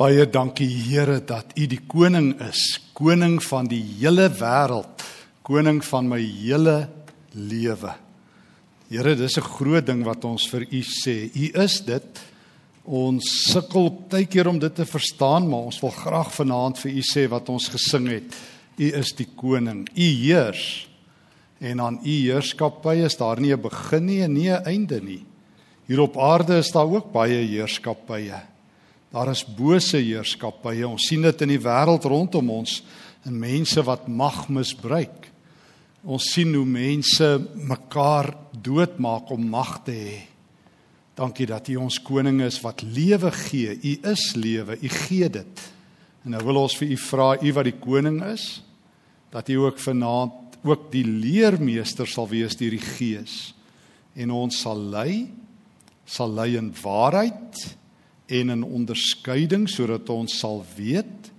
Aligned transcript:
Baie 0.00 0.24
dankie 0.24 0.64
Here 0.64 1.18
dat 1.20 1.50
U 1.60 1.66
die 1.68 1.82
koning 1.84 2.30
is, 2.46 2.78
koning 2.96 3.34
van 3.44 3.66
die 3.68 3.82
hele 3.98 4.30
wêreld, 4.32 5.02
koning 5.44 5.82
van 5.84 6.06
my 6.08 6.20
hele 6.24 6.76
lewe. 7.36 7.92
Here, 8.88 9.12
dis 9.14 9.36
'n 9.36 9.44
groot 9.44 9.84
ding 9.84 10.02
wat 10.02 10.24
ons 10.24 10.48
vir 10.48 10.62
U 10.72 10.80
sê. 10.80 11.28
U 11.28 11.62
is 11.64 11.80
dit. 11.84 12.20
Ons 12.84 13.52
sukkel 13.52 13.90
baie 14.08 14.24
keer 14.24 14.48
om 14.48 14.58
dit 14.58 14.74
te 14.74 14.86
verstaan, 14.86 15.46
maar 15.46 15.68
ons 15.68 15.80
wil 15.82 15.90
graag 15.90 16.32
vanaand 16.32 16.78
vir 16.78 16.92
U 16.92 17.02
sê 17.02 17.28
wat 17.28 17.48
ons 17.50 17.68
gesing 17.68 18.08
het. 18.08 18.34
U 18.78 18.84
is 18.96 19.12
die 19.12 19.28
koning. 19.36 19.86
U 19.94 20.08
heers. 20.24 20.88
En 21.60 21.80
aan 21.80 22.00
U 22.02 22.08
heerskappy 22.08 23.04
is 23.04 23.16
daar 23.16 23.38
nie 23.38 23.52
'n 23.52 23.60
begin 23.60 24.06
nie 24.06 24.22
en 24.22 24.32
nie 24.32 24.48
'n 24.48 24.64
einde 24.64 25.00
nie. 25.02 25.26
Hier 25.86 26.00
op 26.00 26.16
aarde 26.16 26.56
is 26.58 26.72
daar 26.72 26.88
ook 26.88 27.12
baie 27.12 27.44
heerskappye. 27.46 28.40
Daar 29.10 29.32
is 29.32 29.42
bose 29.44 29.98
heerskappye. 29.98 30.86
Ons 30.86 31.08
sien 31.10 31.24
dit 31.26 31.42
in 31.42 31.54
die 31.56 31.62
wêreld 31.62 32.06
rondom 32.06 32.52
ons 32.60 32.80
en 33.26 33.36
mense 33.36 33.82
wat 33.86 34.06
mag 34.08 34.44
misbruik. 34.48 35.26
Ons 36.06 36.30
sien 36.32 36.54
hoe 36.54 36.64
mense 36.64 37.26
mekaar 37.54 38.30
doodmaak 38.54 39.32
om 39.34 39.42
mag 39.50 39.80
te 39.84 39.96
hê. 39.96 40.18
Dankie 41.18 41.48
dat 41.50 41.68
U 41.68 41.82
ons 41.82 41.98
koning 42.00 42.40
is 42.46 42.60
wat 42.64 42.84
lewe 42.86 43.32
gee. 43.34 43.74
U 43.76 43.92
is 44.12 44.30
lewe. 44.38 44.78
U 44.80 44.92
gee 45.04 45.28
dit. 45.28 45.66
En 46.24 46.36
nou 46.36 46.44
wil 46.46 46.62
ons 46.62 46.76
vir 46.78 46.94
U 46.94 47.00
vra, 47.02 47.32
U 47.42 47.52
wat 47.56 47.68
die 47.68 47.76
koning 47.82 48.22
is, 48.30 48.62
dat 49.34 49.50
U 49.50 49.66
ook 49.66 49.82
vanaand 49.82 50.40
ook 50.62 50.90
die 50.92 51.04
leermeester 51.04 52.08
sal 52.08 52.28
wees 52.28 52.56
deur 52.60 52.74
die 52.74 52.84
Gees 52.84 53.54
en 54.18 54.32
ons 54.34 54.58
sal 54.64 54.80
lei 54.92 55.30
sal 56.10 56.32
lei 56.34 56.56
in 56.58 56.72
waarheid 56.82 57.62
en 58.30 58.54
in 58.54 58.62
onderskeiding 58.62 59.68
sodat 59.68 60.08
ons 60.10 60.38
sal 60.38 60.64
weet 60.76 61.30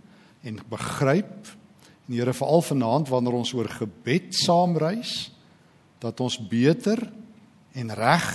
en 0.43 0.59
begryp 0.69 1.51
en 2.07 2.17
Here 2.17 2.33
veral 2.35 2.61
vanaand 2.61 3.07
wanneer 3.07 3.37
ons 3.39 3.53
oor 3.55 3.69
gebed 3.71 4.33
saamreis 4.35 5.29
dat 6.01 6.19
ons 6.19 6.35
beter 6.49 6.99
en 7.77 7.93
reg 7.95 8.31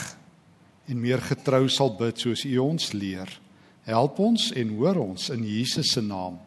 en 0.86 1.00
meer 1.02 1.20
getrou 1.20 1.66
sal 1.68 1.90
bid 1.98 2.22
soos 2.22 2.46
U 2.46 2.54
ons 2.62 2.92
leer. 2.94 3.28
Help 3.84 4.20
ons 4.22 4.48
en 4.56 4.70
hoor 4.78 5.02
ons 5.02 5.28
in 5.34 5.42
Jesus 5.44 5.92
se 5.92 6.00
naam. 6.00 6.38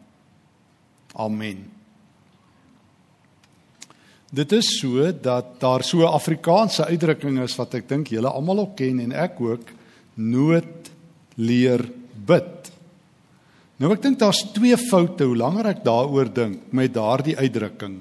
Amen. 1.14 1.68
Dit 4.30 4.52
is 4.54 4.72
so 4.78 5.12
dat 5.12 5.60
daar 5.60 5.84
so 5.84 6.02
'n 6.02 6.14
Afrikaanse 6.14 6.86
uitdrukking 6.86 7.38
is 7.42 7.56
wat 7.56 7.74
ek 7.74 7.88
dink 7.88 8.08
julle 8.08 8.30
almal 8.30 8.58
ook 8.58 8.76
ken 8.76 9.00
en 9.00 9.12
ek 9.12 9.40
ook 9.40 9.70
nood 10.14 10.90
leer 11.36 11.99
bid. 12.30 12.70
Nou 13.80 13.90
ek 13.94 14.02
dink 14.04 14.20
daar's 14.20 14.42
twee 14.54 14.76
foute 14.76 15.24
hoe 15.24 15.38
langer 15.40 15.70
ek 15.72 15.84
daaroor 15.86 16.28
dink 16.28 16.72
met 16.76 16.94
daardie 16.94 17.36
uitdrukking 17.38 18.00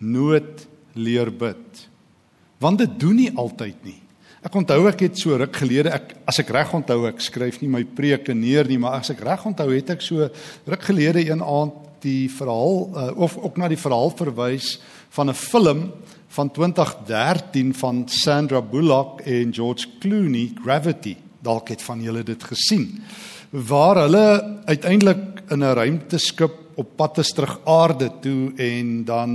nood 0.00 0.66
leer 0.96 1.30
bid. 1.30 1.88
Want 2.62 2.80
dit 2.82 2.94
doen 3.00 3.18
nie 3.20 3.32
altyd 3.36 3.82
nie. 3.86 3.98
Ek 4.38 4.54
onthou 4.54 4.84
ek 4.88 5.02
het 5.02 5.18
so 5.18 5.36
ruk 5.36 5.56
gelede 5.58 5.92
ek 5.92 6.14
as 6.30 6.38
ek 6.40 6.52
reg 6.54 6.72
onthou 6.78 7.02
ek 7.10 7.20
skryf 7.22 7.58
nie 7.60 7.70
my 7.70 7.82
preke 7.84 8.34
neer 8.34 8.68
nie, 8.70 8.78
maar 8.78 9.00
as 9.00 9.10
ek 9.12 9.20
reg 9.26 9.44
onthou 9.50 9.68
het 9.72 9.92
ek 9.96 10.04
so 10.04 10.28
ruk 10.68 10.86
gelede 10.86 11.24
een 11.26 11.42
aand 11.42 11.84
die 12.04 12.28
verhaal 12.30 12.84
uh, 12.94 13.10
of 13.18 13.34
ook 13.42 13.58
na 13.58 13.68
die 13.68 13.80
verhaal 13.80 14.12
verwys 14.14 14.76
van 15.10 15.30
'n 15.30 15.34
film 15.34 15.80
van 16.28 16.50
2013 16.50 17.74
van 17.74 18.04
Sandra 18.06 18.62
Bullock 18.62 19.20
en 19.26 19.54
George 19.54 19.98
Clooney 19.98 20.52
Gravity. 20.62 21.16
Dalk 21.42 21.68
het 21.68 21.82
van 21.82 22.02
julle 22.02 22.22
dit 22.22 22.44
gesien 22.44 22.88
waar 23.50 23.96
hulle 23.96 24.60
uiteindelik 24.66 25.42
in 25.50 25.64
'n 25.64 25.74
ruimteskip 25.74 26.52
op 26.74 26.96
pad 26.96 27.18
is 27.18 27.32
terug 27.32 27.58
aarde 27.64 28.10
toe 28.20 28.52
en 28.56 29.04
dan 29.04 29.30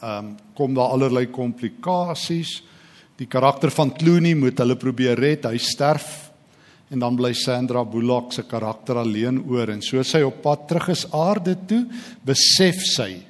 ehm 0.00 0.24
um, 0.24 0.36
kom 0.54 0.74
daar 0.74 0.88
allerlei 0.88 1.26
komplikasies. 1.30 2.62
Die 3.16 3.26
karakter 3.26 3.70
van 3.70 3.92
Clooney 3.92 4.34
moet 4.34 4.58
hulle 4.58 4.76
probeer 4.76 5.18
red, 5.18 5.44
hy 5.44 5.58
sterf 5.58 6.30
en 6.90 6.98
dan 6.98 7.16
bly 7.16 7.32
Sandra 7.32 7.84
Bullock 7.84 8.32
se 8.32 8.42
karakter 8.42 8.96
alleen 8.96 9.40
oor 9.48 9.68
en 9.68 9.82
so 9.82 10.02
sy 10.02 10.22
op 10.22 10.42
pad 10.42 10.68
terug 10.68 10.88
is 10.88 11.06
aarde 11.12 11.56
toe, 11.66 11.86
besef 12.24 12.82
sy 12.94 13.22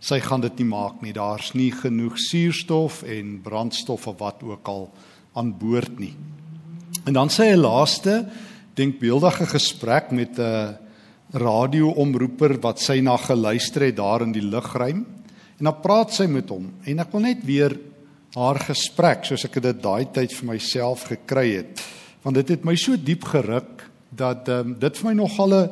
sy 0.00 0.20
gaan 0.20 0.40
dit 0.40 0.58
nie 0.58 0.68
maak 0.70 1.02
nie. 1.02 1.12
Daar's 1.12 1.52
nie 1.54 1.72
genoeg 1.72 2.18
suurstof 2.18 3.02
en 3.02 3.40
brandstof 3.42 4.06
of 4.06 4.18
wat 4.18 4.42
ook 4.42 4.68
al 4.68 4.90
aan 5.34 5.58
boord 5.58 5.98
nie. 5.98 6.14
En 7.06 7.14
dan 7.14 7.30
sê 7.30 7.52
hy 7.52 7.58
laaste 7.58 8.24
denkbeeldige 8.74 9.46
gesprek 9.46 10.10
met 10.10 10.38
'n 10.38 10.74
radioomroeper 11.32 12.58
wat 12.60 12.80
sy 12.80 13.00
na 13.00 13.16
geluister 13.16 13.82
het 13.82 13.96
daar 13.96 14.22
in 14.22 14.32
die 14.32 14.42
lugruim 14.42 15.06
en 15.58 15.64
dan 15.64 15.80
praat 15.80 16.12
sy 16.12 16.26
met 16.26 16.48
hom 16.48 16.72
en 16.84 16.98
ek 16.98 17.12
wil 17.12 17.20
net 17.20 17.44
weer 17.44 17.78
haar 18.34 18.58
gesprek 18.58 19.24
soos 19.24 19.44
ek 19.44 19.62
dit 19.62 19.82
daai 19.82 20.06
tyd 20.12 20.32
vir 20.32 20.46
myself 20.46 21.04
gekry 21.04 21.56
het. 21.56 21.80
Want 22.22 22.36
dit 22.36 22.48
het 22.48 22.64
my 22.64 22.76
so 22.76 22.96
diep 22.96 23.24
geruk 23.24 23.90
dat 24.10 24.48
um, 24.48 24.74
dit 24.74 24.96
vir 24.96 25.06
my 25.08 25.14
nogal 25.14 25.54
'n 25.54 25.70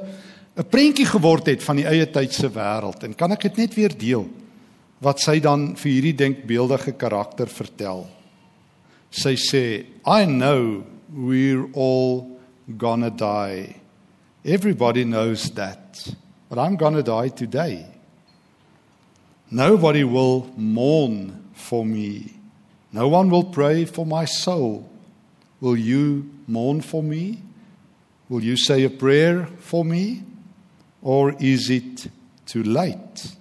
'n 0.56 0.71
prentjie 0.71 1.06
geword 1.06 1.47
het 1.47 1.62
van 1.62 1.77
die 1.77 1.87
eie 1.87 2.06
tyd 2.06 2.33
se 2.33 2.49
wêreld. 2.49 3.03
En 3.03 3.15
kan 3.15 3.33
ek 3.33 3.41
dit 3.41 3.56
net 3.56 3.75
weer 3.75 3.99
deel? 3.99 4.28
Wat 5.00 5.21
sy 5.21 5.41
dan 5.41 5.77
vir 5.77 5.91
hierdie 5.91 6.15
denkbeeldige 6.15 6.93
karakter 6.93 7.49
vertel. 7.49 8.06
Sy 9.11 9.34
sê 9.34 9.84
i 10.06 10.25
know 10.25 10.94
we're 11.13 11.69
all 11.73 12.41
gonna 12.77 13.11
die. 13.11 13.77
Everybody 14.45 15.05
knows 15.05 15.51
that. 15.53 16.15
But 16.49 16.59
I'm 16.59 16.77
gonna 16.77 17.03
die 17.03 17.29
today. 17.29 17.87
Nobody 19.51 20.05
will 20.05 20.51
mourn 20.57 21.51
for 21.55 21.85
me. 21.85 22.35
No 22.93 23.09
one 23.09 23.31
will 23.31 23.45
pray 23.45 23.85
for 23.85 24.07
my 24.07 24.25
soul. 24.25 24.89
Will 25.61 25.77
you 25.77 26.31
mourn 26.47 26.81
for 26.81 27.03
me? 27.03 27.43
Will 28.29 28.43
you 28.43 28.57
say 28.57 28.85
a 28.85 28.91
prayer 28.91 29.47
for 29.59 29.85
me? 29.85 30.23
Or 31.03 31.33
is 31.41 31.71
it 31.71 32.09
too 32.47 32.63
late? 32.63 33.35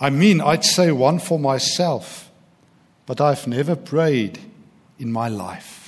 I 0.00 0.10
mean, 0.10 0.40
I'd 0.40 0.64
say 0.64 0.90
one 0.90 1.18
for 1.18 1.38
myself, 1.38 2.30
but 3.06 3.20
I've 3.20 3.46
never 3.46 3.76
prayed 3.76 4.38
in 4.98 5.12
my 5.12 5.28
life. 5.28 5.81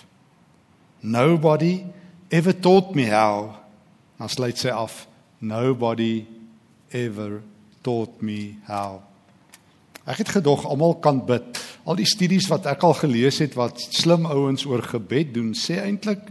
Nobody 1.05 1.85
ever 2.31 2.61
taught 2.61 2.95
me 2.95 3.05
how. 3.05 3.53
Dan 4.17 4.29
sluit 4.29 4.57
sy 4.57 4.73
af. 4.73 5.05
Nobody 5.39 6.25
ever 6.89 7.43
taught 7.85 8.23
me 8.25 8.57
how. 8.65 9.03
Ek 10.09 10.23
het 10.23 10.33
gedog 10.33 10.65
almal 10.65 10.97
kan 11.05 11.21
bid. 11.29 11.61
Al 11.85 12.01
die 12.01 12.09
studies 12.09 12.49
wat 12.49 12.65
ek 12.73 12.87
al 12.89 12.97
gelees 12.97 13.43
het 13.45 13.53
wat 13.57 13.83
slim 13.93 14.25
ouens 14.25 14.65
oor 14.65 14.81
gebed 14.81 15.35
doen, 15.37 15.53
sê 15.53 15.77
eintlik 15.83 16.25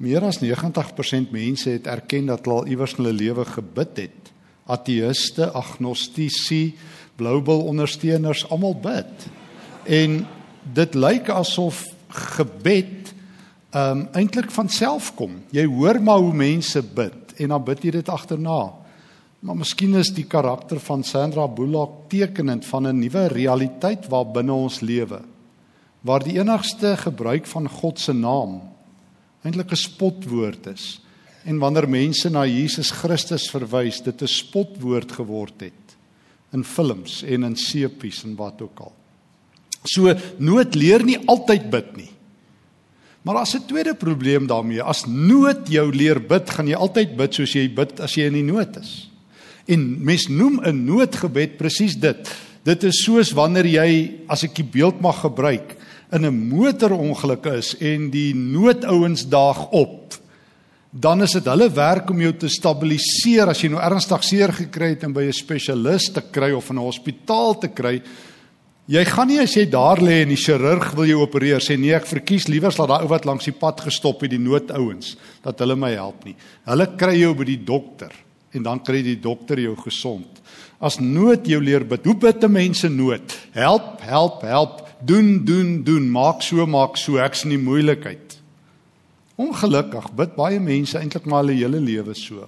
meer 0.00 0.24
as 0.24 0.40
90% 0.40 1.32
mense 1.32 1.76
het 1.76 1.88
erken 1.88 2.32
dat 2.32 2.48
hulle 2.48 2.62
al 2.62 2.72
iewers 2.72 2.96
in 2.96 3.04
hulle 3.04 3.16
lewe 3.16 3.44
gebid 3.48 4.00
het. 4.06 4.32
Ateëste, 4.64 5.50
agnostici, 5.52 6.72
bloubil 7.20 7.66
ondersteuners, 7.68 8.46
almal 8.48 8.78
bid. 8.80 9.28
En 9.84 10.22
dit 10.76 10.96
lyk 10.96 11.28
asof 11.36 11.84
gebed 12.36 13.05
ehm 13.76 13.98
um, 13.98 14.08
eintlik 14.16 14.50
van 14.54 14.68
self 14.72 15.10
kom. 15.18 15.34
Jy 15.52 15.66
hoor 15.68 15.98
maar 16.00 16.22
hoe 16.24 16.32
mense 16.32 16.80
bid 16.80 17.34
en 17.36 17.52
dan 17.52 17.64
bid 17.64 17.82
jy 17.84 17.90
dit 17.98 18.08
agterna. 18.08 18.72
Maar 19.44 19.58
miskien 19.60 19.94
is 20.00 20.08
die 20.16 20.24
karakter 20.24 20.80
van 20.80 21.04
Sandra 21.04 21.44
Bullock 21.48 22.06
tekenend 22.08 22.64
van 22.64 22.86
'n 22.88 22.98
nuwe 22.98 23.26
realiteit 23.28 24.08
waar 24.08 24.24
binne 24.24 24.52
ons 24.52 24.80
lewe. 24.80 25.20
Waar 26.00 26.24
die 26.24 26.38
enigste 26.38 26.96
gebruik 26.96 27.46
van 27.46 27.68
God 27.68 28.00
se 28.00 28.12
naam 28.12 28.62
eintlik 29.44 29.70
'n 29.70 29.76
spotwoord 29.76 30.66
is. 30.66 31.00
En 31.44 31.58
wanneer 31.58 31.88
mense 31.88 32.30
na 32.30 32.46
Jesus 32.46 32.90
Christus 32.90 33.50
verwys, 33.50 34.02
dit 34.02 34.22
'n 34.22 34.26
spotwoord 34.26 35.12
geword 35.12 35.60
het 35.60 35.96
in 36.52 36.64
films 36.64 37.22
en 37.22 37.44
in 37.44 37.56
sepies 37.56 38.24
en 38.24 38.36
wat 38.36 38.62
ook 38.62 38.80
al. 38.80 38.92
So 39.84 40.14
nood 40.38 40.74
leer 40.74 41.04
nie 41.04 41.18
altyd 41.26 41.70
bid 41.70 41.96
nie. 41.96 42.15
Maar 43.26 43.42
as 43.42 43.54
'n 43.54 43.66
tweede 43.66 43.94
probleem 43.94 44.46
daarmee, 44.46 44.82
as 44.82 45.04
nood 45.06 45.68
jou 45.68 45.90
leer 45.90 46.20
bid, 46.22 46.50
gaan 46.50 46.68
jy 46.68 46.74
altyd 46.74 47.16
bid 47.16 47.34
soos 47.34 47.52
jy 47.52 47.74
bid 47.74 48.00
as 48.00 48.14
jy 48.14 48.26
in 48.30 48.38
die 48.38 48.52
nood 48.52 48.76
is. 48.78 49.10
En 49.66 50.04
mens 50.04 50.28
noem 50.28 50.60
'n 50.62 50.84
noodgebed 50.84 51.56
presies 51.56 51.96
dit. 51.96 52.30
Dit 52.62 52.84
is 52.84 53.02
soos 53.02 53.32
wanneer 53.32 53.66
jy, 53.66 54.12
as 54.28 54.44
ek 54.44 54.54
die 54.54 54.64
beeld 54.64 55.00
mag 55.00 55.20
gebruik, 55.20 55.76
in 56.12 56.24
'n 56.24 56.48
motorongeluk 56.48 57.46
is 57.46 57.74
en 57.80 58.10
die 58.10 58.34
noodouens 58.34 59.28
daag 59.28 59.70
op. 59.70 60.14
Dan 60.90 61.22
is 61.22 61.32
dit 61.32 61.44
hulle 61.44 61.70
werk 61.70 62.10
om 62.10 62.20
jou 62.20 62.32
te 62.32 62.48
stabiliseer 62.48 63.48
as 63.48 63.60
jy 63.60 63.68
nou 63.68 63.80
ernstig 63.80 64.24
seer 64.24 64.52
gekry 64.52 64.88
het 64.88 65.02
en 65.02 65.12
by 65.12 65.22
'n 65.22 65.32
spesialis 65.32 66.12
te 66.12 66.22
kry 66.30 66.52
of 66.52 66.70
in 66.70 66.76
'n 66.76 66.82
hospitaal 66.82 67.58
te 67.58 67.68
kry. 67.68 68.02
Jy 68.86 69.02
gaan 69.02 69.26
nie 69.26 69.40
as 69.42 69.50
jy 69.56 69.64
daar 69.66 69.98
lê 69.98 70.20
en 70.22 70.30
die 70.30 70.38
chirurg 70.38 70.92
wil 70.94 71.08
jou 71.10 71.18
opereer 71.24 71.58
sê 71.64 71.74
nee 71.74 71.94
ek 71.96 72.04
verkies 72.06 72.44
liewer 72.46 72.70
dat 72.70 72.86
daai 72.86 73.02
ou 73.02 73.10
wat 73.10 73.24
langs 73.26 73.48
die 73.48 73.54
pad 73.58 73.80
gestop 73.82 74.20
het 74.22 74.30
die 74.30 74.38
noodouens 74.38 75.16
dat 75.42 75.58
hulle 75.58 75.74
my 75.74 75.90
help 75.96 76.22
nie. 76.22 76.36
Hulle 76.70 76.86
kry 76.94 77.16
jou 77.18 77.32
by 77.34 77.48
die 77.48 77.58
dokter 77.66 78.14
en 78.54 78.62
dan 78.62 78.84
kry 78.86 79.02
die 79.02 79.18
dokter 79.18 79.58
jou 79.58 79.74
gesond. 79.80 80.38
As 80.78 81.00
nood 81.02 81.50
jou 81.50 81.58
leer 81.58 81.82
bid. 81.82 82.06
Hoe 82.06 82.14
bid 82.14 82.44
'n 82.44 82.52
mens 82.52 82.84
in 82.84 82.96
nood? 82.96 83.26
Help, 83.50 84.00
help, 84.06 84.42
help. 84.42 84.86
Doen, 85.02 85.44
doen, 85.44 85.82
doen. 85.82 86.08
Maak 86.08 86.42
so, 86.42 86.64
maak 86.66 86.96
so. 86.96 87.18
Ek's 87.18 87.42
in 87.44 87.50
die 87.50 87.58
moeilikheid. 87.58 88.38
Ongelukkig 89.36 90.14
bid 90.14 90.36
baie 90.36 90.60
mense 90.60 90.98
eintlik 90.98 91.26
maar 91.26 91.42
hulle 91.42 91.58
hele 91.58 91.80
lewe 91.80 92.14
so. 92.14 92.46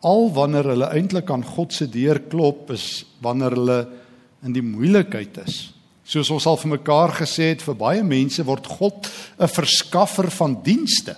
Al 0.00 0.32
wanneer 0.32 0.64
hulle 0.64 0.88
eintlik 0.96 1.30
aan 1.30 1.44
God 1.44 1.72
se 1.72 1.86
deur 1.86 2.18
klop 2.18 2.70
is 2.70 3.04
wanneer 3.20 3.50
hulle 3.50 4.01
in 4.42 4.52
die 4.52 4.64
moeilikheid 4.64 5.38
is. 5.46 5.72
Soos 6.02 6.30
ons 6.34 6.46
al 6.50 6.58
vir 6.58 6.74
mekaar 6.74 7.14
gesê 7.14 7.52
het, 7.52 7.62
vir 7.62 7.78
baie 7.78 8.02
mense 8.02 8.42
word 8.44 8.66
God 8.66 9.06
'n 9.38 9.48
verskaffer 9.48 10.30
van 10.30 10.58
dienste. 10.62 11.16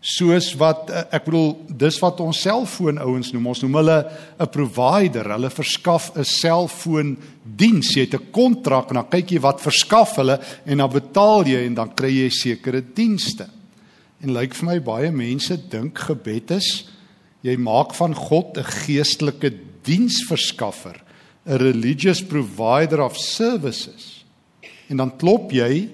Soos 0.00 0.54
wat 0.58 0.90
eh, 0.90 1.04
ek 1.16 1.24
bedoel 1.24 1.56
dis 1.68 1.98
wat 2.02 2.20
ons 2.20 2.40
selfoon 2.40 2.98
ouens 2.98 3.32
noem. 3.32 3.46
Ons 3.46 3.62
noem 3.62 3.74
hulle 3.74 4.10
'n 4.38 4.46
provider. 4.50 5.32
Hulle 5.32 5.50
verskaf 5.50 6.12
'n 6.16 6.24
selfoon 6.24 7.16
diens. 7.42 7.94
Jy 7.94 8.06
het 8.06 8.14
'n 8.14 8.30
kontrak 8.30 8.90
en 8.90 8.94
dan 8.94 9.08
kyk 9.08 9.30
jy 9.30 9.40
wat 9.40 9.60
verskaf 9.60 10.16
hulle 10.16 10.40
en 10.66 10.78
dan 10.78 10.90
betaal 10.90 11.46
jy 11.46 11.66
en 11.66 11.74
dan 11.74 11.94
kry 11.94 12.10
jy 12.10 12.30
sekere 12.30 12.82
dienste. 12.82 13.46
En 14.22 14.32
lyk 14.32 14.54
vir 14.54 14.66
my 14.66 14.80
baie 14.80 15.10
mense 15.10 15.56
dink 15.70 15.98
gebed 15.98 16.50
is 16.50 16.90
jy 17.42 17.56
maak 17.56 17.94
van 17.94 18.14
God 18.14 18.58
'n 18.58 18.64
geestelike 18.64 19.54
diensverskaffer 19.82 21.05
'n 21.46 21.56
religious 21.56 22.24
provider 22.24 23.02
of 23.02 23.16
services. 23.16 24.24
En 24.86 24.96
dan 24.96 25.16
klop 25.16 25.50
jy 25.50 25.88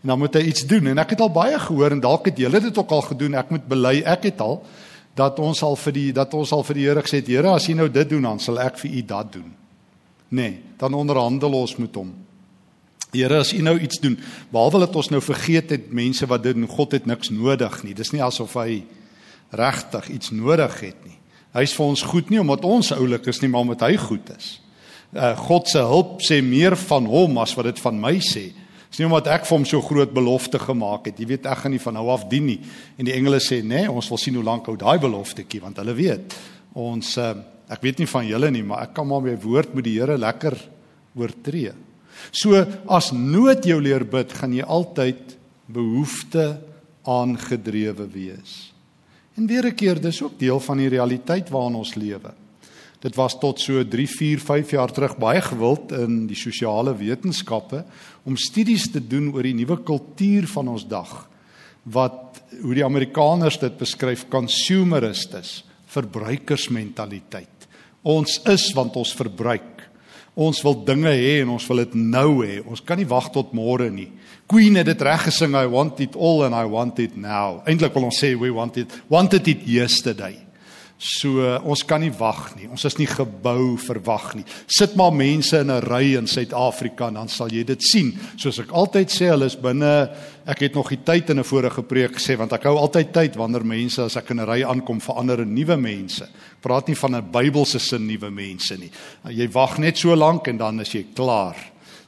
en 0.00 0.08
dan 0.08 0.18
moet 0.18 0.34
hy 0.34 0.40
iets 0.40 0.66
doen. 0.66 0.86
En 0.86 0.98
ek 0.98 1.10
het 1.10 1.20
al 1.20 1.32
baie 1.32 1.58
gehoor 1.58 1.92
en 1.92 2.00
dalk 2.00 2.24
het 2.24 2.40
julle 2.40 2.60
dit 2.60 2.78
ook 2.78 2.90
al 2.90 3.04
gedoen. 3.12 3.34
Ek 3.34 3.50
moet 3.50 3.68
bely 3.68 4.00
ek 4.04 4.22
het 4.32 4.40
al 4.40 4.64
dat 5.14 5.38
ons 5.38 5.62
al 5.62 5.76
vir 5.76 5.92
die 5.92 6.12
dat 6.12 6.34
ons 6.34 6.52
al 6.52 6.64
vir 6.64 6.74
die 6.74 6.86
Here 6.88 7.02
gesê 7.02 7.20
het 7.20 7.28
Here 7.28 7.52
as 7.52 7.68
jy 7.68 7.76
nou 7.78 7.88
dit 7.88 8.08
doen 8.08 8.22
dan 8.22 8.40
sal 8.40 8.58
ek 8.58 8.78
vir 8.78 8.90
u 8.90 9.02
dat 9.02 9.32
doen. 9.32 9.52
Nee 10.28 10.62
dan 10.78 10.94
onderhandel 10.94 11.52
ons 11.52 11.76
met 11.76 11.94
hom. 11.94 12.10
Here 13.12 13.38
as 13.38 13.52
u 13.52 13.62
nou 13.62 13.78
iets 13.78 14.00
doen 14.00 14.18
behalwe 14.50 14.86
dat 14.86 14.96
ons 14.96 15.12
nou 15.12 15.20
vergeet 15.22 15.70
het 15.70 15.92
mense 15.92 16.26
wat 16.26 16.42
dit 16.42 16.56
doen 16.56 16.66
God 16.68 16.92
het 16.92 17.06
niks 17.06 17.30
nodig 17.30 17.82
nie. 17.84 17.94
Dis 17.94 18.12
nie 18.12 18.22
asof 18.24 18.56
hy 18.56 18.82
regtig 19.52 20.08
iets 20.08 20.30
nodig 20.30 20.80
het 20.80 21.04
nie. 21.04 21.18
Hy's 21.54 21.76
vir 21.76 21.86
ons 21.86 22.02
goed 22.02 22.30
nie 22.30 22.40
omdat 22.40 22.64
ons 22.64 22.92
oulik 22.92 23.28
is 23.28 23.40
nie 23.40 23.48
maar 23.52 23.68
omdat 23.68 23.84
hy 23.86 23.96
goed 23.96 24.32
is 24.36 24.63
uh, 25.14 25.36
God 25.38 25.68
se 25.68 25.78
hulp 25.78 26.20
sê 26.22 26.42
meer 26.42 26.76
van 26.76 27.06
hom 27.06 27.38
as 27.38 27.54
wat 27.56 27.64
dit 27.64 27.80
van 27.80 28.00
my 28.00 28.18
sê 28.18 28.50
Dis 28.94 29.00
nie 29.02 29.08
omdat 29.08 29.26
ek 29.34 29.42
vir 29.42 29.56
hom 29.56 29.64
so 29.66 29.82
groot 29.82 30.12
belofte 30.14 30.54
gemaak 30.62 31.08
het. 31.08 31.18
Jy 31.18 31.26
weet 31.26 31.46
ek 31.50 31.64
gaan 31.64 31.72
nie 31.74 31.80
van 31.82 31.96
nou 31.98 32.04
af 32.14 32.28
dien 32.30 32.44
nie. 32.46 32.60
En 32.94 33.08
die 33.08 33.16
engele 33.16 33.40
sê, 33.42 33.58
"Nee, 33.58 33.90
ons 33.90 34.08
wil 34.08 34.20
sien 34.22 34.36
hoe 34.36 34.44
lank 34.44 34.66
hou 34.66 34.76
daai 34.76 35.00
beloftetjie 35.02 35.60
want 35.60 35.76
hulle 35.78 35.94
weet 35.94 36.36
ons 36.74 37.18
uh, 37.18 37.34
ek 37.68 37.82
weet 37.82 37.98
nie 37.98 38.06
van 38.06 38.26
julle 38.26 38.50
nie, 38.52 38.62
maar 38.62 38.82
ek 38.82 38.94
kan 38.94 39.06
maar 39.06 39.20
my 39.20 39.34
woord 39.34 39.74
met 39.74 39.84
die 39.84 39.98
Here 39.98 40.16
lekker 40.16 40.54
oortree." 41.16 41.72
So 42.30 42.54
as 42.88 43.10
nood 43.10 43.64
jou 43.64 43.80
leer 43.80 44.04
bid, 44.04 44.32
gaan 44.32 44.52
jy 44.52 44.62
altyd 44.62 45.36
behoefte 45.66 46.60
aangedrewe 47.02 48.06
wees. 48.06 48.72
En 49.36 49.46
weer 49.46 49.66
'n 49.66 49.74
keer, 49.74 50.00
dis 50.00 50.22
ook 50.22 50.38
deel 50.38 50.60
van 50.60 50.78
die 50.78 50.88
realiteit 50.88 51.50
waarin 51.50 51.74
ons 51.74 51.96
lewe. 51.96 52.32
Dit 53.04 53.18
was 53.20 53.36
tot 53.36 53.60
so 53.60 53.82
3, 53.84 54.06
4, 54.08 54.40
5 54.40 54.70
jaar 54.78 54.92
terug 54.92 55.18
baie 55.20 55.42
gewild 55.44 55.92
in 55.92 56.22
die 56.24 56.38
sosiale 56.38 56.94
wetenskappe 56.96 57.82
om 58.24 58.38
studies 58.40 58.86
te 58.94 59.02
doen 59.02 59.28
oor 59.34 59.44
die 59.44 59.56
nuwe 59.56 59.76
kultuur 59.84 60.48
van 60.54 60.70
ons 60.72 60.86
dag 60.88 61.12
wat 61.84 62.40
hoe 62.62 62.72
die 62.72 62.84
Amerikaners 62.84 63.58
dit 63.60 63.74
beskryf 63.76 64.22
consumeristes, 64.32 65.66
verbruikersmentaliteit. 65.92 67.68
Ons 68.08 68.38
is 68.48 68.70
want 68.76 68.96
ons 68.96 69.12
verbruik. 69.16 69.84
Ons 70.34 70.62
wil 70.64 70.80
dinge 70.88 71.12
hê 71.12 71.42
en 71.42 71.52
ons 71.54 71.68
wil 71.68 71.84
dit 71.84 71.98
nou 72.00 72.40
hê. 72.40 72.56
Ons 72.64 72.80
kan 72.80 72.98
nie 72.98 73.08
wag 73.10 73.28
tot 73.36 73.52
môre 73.52 73.90
nie. 73.92 74.08
Queen 74.48 74.80
het 74.80 74.88
dit 74.88 75.04
reg 75.04 75.28
gesing 75.28 75.52
I 75.60 75.68
want 75.68 76.00
it 76.00 76.16
all 76.16 76.46
and 76.48 76.56
I 76.56 76.64
want 76.64 76.98
it 77.04 77.20
now. 77.20 77.60
Eintlik 77.68 77.92
wil 77.94 78.08
ons 78.08 78.24
sê 78.24 78.32
we 78.32 78.48
want 78.48 78.80
it 78.80 78.96
wanted 79.12 79.52
it 79.52 79.68
yesterday. 79.68 80.43
So 81.04 81.44
ons 81.68 81.82
kan 81.84 82.00
nie 82.00 82.12
wag 82.16 82.54
nie. 82.56 82.64
Ons 82.72 82.86
is 82.88 82.94
nie 82.96 83.08
gebou 83.10 83.74
vir 83.76 83.98
wag 84.06 84.30
nie. 84.38 84.44
Sit 84.72 84.94
maar 84.96 85.12
mense 85.12 85.58
in 85.60 85.70
'n 85.70 85.84
ry 85.84 86.16
in 86.16 86.26
Suid-Afrika 86.26 87.08
en 87.08 87.14
dan 87.14 87.28
sal 87.28 87.48
jy 87.48 87.62
dit 87.62 87.82
sien. 87.82 88.18
Soos 88.36 88.58
ek 88.58 88.72
altyd 88.72 89.10
sê, 89.10 89.28
hulle 89.28 89.44
is 89.44 89.56
binne 89.56 90.08
ek 90.46 90.60
het 90.60 90.74
nog 90.74 90.88
die 90.88 91.04
tyd 91.04 91.30
in 91.30 91.40
'n 91.40 91.44
vorige 91.44 91.82
preek 91.82 92.16
gesê 92.16 92.38
want 92.38 92.52
ek 92.52 92.62
hou 92.64 92.78
altyd 92.78 93.12
tyd 93.12 93.36
wanneer 93.36 93.64
mense 93.64 93.98
as 94.02 94.16
ek 94.16 94.30
in 94.30 94.40
'n 94.40 94.46
ry 94.46 94.62
aankom 94.62 95.00
verander 95.00 95.44
'n 95.44 95.54
nuwe 95.54 95.76
mense. 95.76 96.24
Ek 96.24 96.62
praat 96.62 96.88
nie 96.88 96.96
van 96.96 97.14
'n 97.16 97.30
Bybelse 97.30 97.78
sin 97.78 98.06
nuwe 98.06 98.30
mense 98.30 98.74
nie. 98.78 98.90
Jy 99.28 99.48
wag 99.52 99.78
net 99.78 99.98
so 99.98 100.16
lank 100.16 100.48
en 100.48 100.56
dan 100.56 100.80
is 100.80 100.92
jy 100.92 101.04
klaar. 101.14 101.56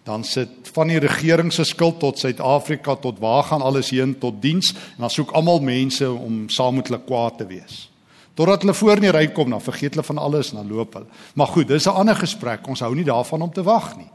Dan 0.05 0.25
sit 0.25 0.71
van 0.73 0.89
die 0.89 0.99
regering 0.99 1.53
se 1.53 1.65
skuld 1.65 2.01
tot 2.01 2.19
Suid-Afrika 2.19 2.97
tot 2.97 3.19
waar 3.19 3.43
gaan 3.43 3.63
alles 3.63 3.91
heen 3.91 4.19
tot 4.19 4.41
diens 4.41 4.71
en 4.71 5.01
dan 5.01 5.11
soek 5.11 5.33
almal 5.33 5.61
mense 5.61 6.11
om 6.11 6.49
saam 6.49 6.77
met 6.77 6.89
hulle 6.89 7.05
kwaad 7.05 7.39
te 7.39 7.47
wees. 7.47 7.91
Totdat 8.37 8.67
hulle 8.67 8.75
voor 8.77 9.01
in 9.01 9.07
die 9.07 9.15
ry 9.15 9.27
kom, 9.33 9.51
dan 9.51 9.65
vergeet 9.65 9.95
hulle 9.97 10.05
van 10.05 10.19
alles 10.21 10.51
en 10.53 10.61
dan 10.61 10.69
loop 10.69 10.99
hulle. 10.99 11.09
Maar 11.35 11.49
goed, 11.55 11.69
dis 11.69 11.87
'n 11.87 11.97
ander 11.97 12.17
gesprek. 12.17 12.69
Ons 12.69 12.81
hou 12.81 12.95
nie 12.95 13.05
daarvan 13.05 13.43
om 13.43 13.53
te 13.53 13.63
wag 13.63 13.97
nie. 13.97 14.11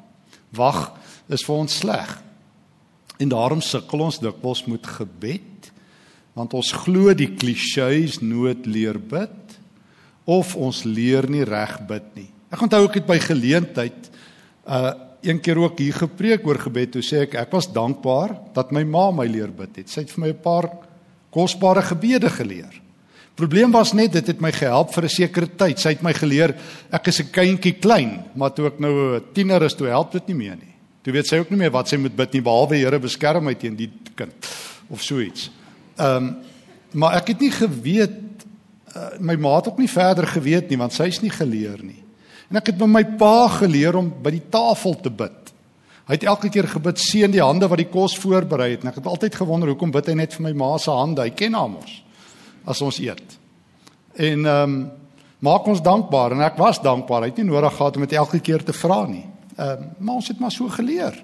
Wag 0.51 0.93
is 1.27 1.43
vir 1.45 1.55
ons 1.55 1.77
sleg. 1.77 2.21
En 3.17 3.29
daarom 3.29 3.61
sukkel 3.61 3.99
ons 3.99 4.19
dikwels 4.19 4.65
met 4.65 4.87
gebed, 4.87 5.71
want 6.33 6.53
ons 6.53 6.71
glo 6.71 7.13
die 7.13 7.35
klisjées 7.35 8.21
nood 8.21 8.65
leer 8.65 8.99
bid 8.99 9.59
of 10.25 10.55
ons 10.55 10.83
leer 10.83 11.29
nie 11.29 11.43
reg 11.43 11.79
bid 11.87 12.15
nie. 12.15 12.29
Ek 12.51 12.61
onthou 12.61 12.85
ek 12.85 12.93
het 12.93 13.07
by 13.07 13.19
geleentheid 13.19 14.11
uh 14.67 14.93
een 15.21 15.37
keer 15.37 15.59
ook 15.61 15.77
hier 15.77 15.93
gepreek 15.93 16.47
oor 16.47 16.57
gebed. 16.57 16.91
Toe 16.91 17.01
sê 17.05 17.19
ek 17.27 17.35
ek 17.35 17.51
was 17.53 17.67
dankbaar 17.69 18.31
dat 18.55 18.71
my 18.71 18.81
ma 18.83 19.11
my 19.11 19.27
leer 19.29 19.51
bid 19.53 19.75
het. 19.77 19.89
Sy 19.89 20.01
het 20.01 20.09
vir 20.09 20.21
my 20.21 20.29
'n 20.29 20.41
paar 20.41 20.65
kosbare 21.29 21.81
gebede 21.81 22.29
geleer. 22.29 22.81
Probleem 23.39 23.71
was 23.71 23.93
net 23.95 24.11
dit 24.13 24.27
het 24.27 24.41
my 24.43 24.51
gehelp 24.51 24.91
vir 24.93 25.03
'n 25.03 25.09
sekere 25.09 25.47
tyd. 25.47 25.79
Sy 25.79 25.89
het 25.89 26.03
my 26.03 26.13
geleer 26.13 26.55
ek 26.91 27.07
is 27.07 27.19
'n 27.21 27.31
kindjie 27.31 27.79
klein, 27.79 28.23
maar 28.35 28.53
toe 28.53 28.67
ek 28.67 28.79
nou 28.79 29.15
'n 29.15 29.23
tiener 29.33 29.63
is, 29.63 29.73
toe 29.73 29.87
help 29.87 30.11
dit 30.11 30.27
nie 30.27 30.35
meer 30.35 30.55
nie. 30.55 30.75
Toe 31.03 31.13
weet 31.13 31.27
sy 31.27 31.37
ook 31.37 31.49
nie 31.49 31.57
meer 31.57 31.71
wat 31.71 31.87
sy 31.87 31.97
moet 31.97 32.15
bid 32.15 32.33
nie 32.33 32.41
behalwe 32.41 32.77
Here 32.77 32.99
beskerm 32.99 33.43
my 33.43 33.53
teen 33.53 33.75
die 33.75 33.89
kind 34.15 34.33
of 34.89 35.01
so 35.01 35.19
iets. 35.19 35.49
Ehm 35.97 36.15
um, 36.15 36.35
maar 36.93 37.15
ek 37.15 37.27
het 37.27 37.39
nie 37.39 37.51
geweet 37.51 38.45
uh, 38.95 39.09
my 39.19 39.35
ma 39.35 39.55
het 39.55 39.67
ook 39.67 39.77
nie 39.77 39.87
verder 39.87 40.27
geweet 40.27 40.69
nie 40.69 40.77
want 40.77 40.93
sy's 40.93 41.21
nie 41.21 41.29
geleer 41.29 41.81
nie. 41.81 42.03
En 42.49 42.57
ek 42.57 42.67
het 42.67 42.77
by 42.77 42.85
my 42.85 43.03
pa 43.03 43.47
geleer 43.47 43.95
om 43.95 44.11
by 44.21 44.31
die 44.31 44.49
tafel 44.49 44.99
te 44.99 45.09
bid. 45.09 45.53
Hy 46.05 46.13
het 46.13 46.23
elke 46.23 46.49
keer 46.49 46.67
gebid 46.67 46.99
seën 46.99 47.31
die 47.31 47.41
hande 47.41 47.67
wat 47.67 47.77
die 47.77 47.87
kos 47.87 48.17
voorberei 48.19 48.71
het 48.71 48.83
en 48.83 48.89
ek 48.89 48.95
het 48.95 49.07
altyd 49.07 49.35
gewonder 49.35 49.69
hoekom 49.69 49.91
bid 49.91 50.07
hy 50.07 50.13
net 50.13 50.33
vir 50.33 50.43
my 50.43 50.51
ma 50.51 50.77
se 50.77 50.91
hande? 50.91 51.21
Hy 51.21 51.29
ken 51.29 51.53
haar 51.53 51.69
mos 51.69 52.01
as 52.65 52.81
ons 52.81 52.99
eet. 52.99 53.37
En 54.15 54.45
ehm 54.45 54.73
um, 54.73 54.89
maak 55.41 55.65
ons 55.65 55.81
dankbaar 55.81 56.35
en 56.35 56.43
ek 56.45 56.57
was 56.61 56.77
dankbaar. 56.81 57.23
Hy 57.25 57.31
het 57.31 57.39
nie 57.41 57.47
nodig 57.49 57.73
gehad 57.73 57.95
om 57.97 58.03
dit 58.05 58.11
elke 58.13 58.39
keer 58.39 58.63
te 58.63 58.73
vra 58.73 59.05
nie. 59.09 59.25
Ehm 59.57 59.69
um, 59.69 59.91
maar 59.97 60.15
ons 60.21 60.27
het 60.27 60.39
maar 60.39 60.53
so 60.53 60.69
geleer. 60.69 61.17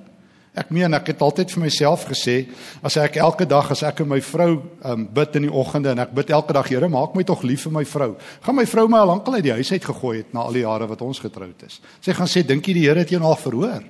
Ek 0.57 0.71
meen 0.73 0.93
ek 0.97 1.11
het 1.11 1.21
altyd 1.21 1.51
vir 1.53 1.61
myself 1.67 2.07
gesê 2.09 2.47
as 2.81 2.95
ek 2.97 3.19
elke 3.21 3.45
dag 3.45 3.69
as 3.71 3.83
ek 3.85 4.01
en 4.01 4.09
my 4.09 4.17
vrou 4.25 4.55
um, 4.89 5.03
bid 5.05 5.35
in 5.37 5.45
die 5.45 5.53
oggende 5.53 5.91
en 5.93 6.01
ek 6.01 6.15
bid 6.17 6.33
elke 6.33 6.55
dag 6.55 6.65
Here 6.71 6.89
maak 6.89 7.13
my 7.13 7.23
tog 7.23 7.43
lief 7.45 7.67
vir 7.67 7.75
my 7.75 7.85
vrou. 7.85 8.15
Gaan 8.41 8.57
my 8.57 8.65
vrou 8.65 8.87
my 8.89 9.03
al 9.03 9.11
lankal 9.11 9.37
uit 9.37 9.45
die 9.45 9.53
huis 9.53 9.71
uit 9.71 9.85
gegooi 9.85 10.17
het 10.23 10.33
na 10.33 10.47
al 10.47 10.57
die 10.57 10.65
jare 10.65 10.89
wat 10.89 11.03
ons 11.05 11.21
getroud 11.21 11.61
is. 11.67 11.77
Sy 12.01 12.17
gaan 12.17 12.31
sê 12.31 12.41
dink 12.41 12.65
jy 12.65 12.73
die 12.73 12.87
Here 12.87 13.05
het 13.05 13.13
jou 13.13 13.21
nog 13.21 13.39
verhoor? 13.43 13.85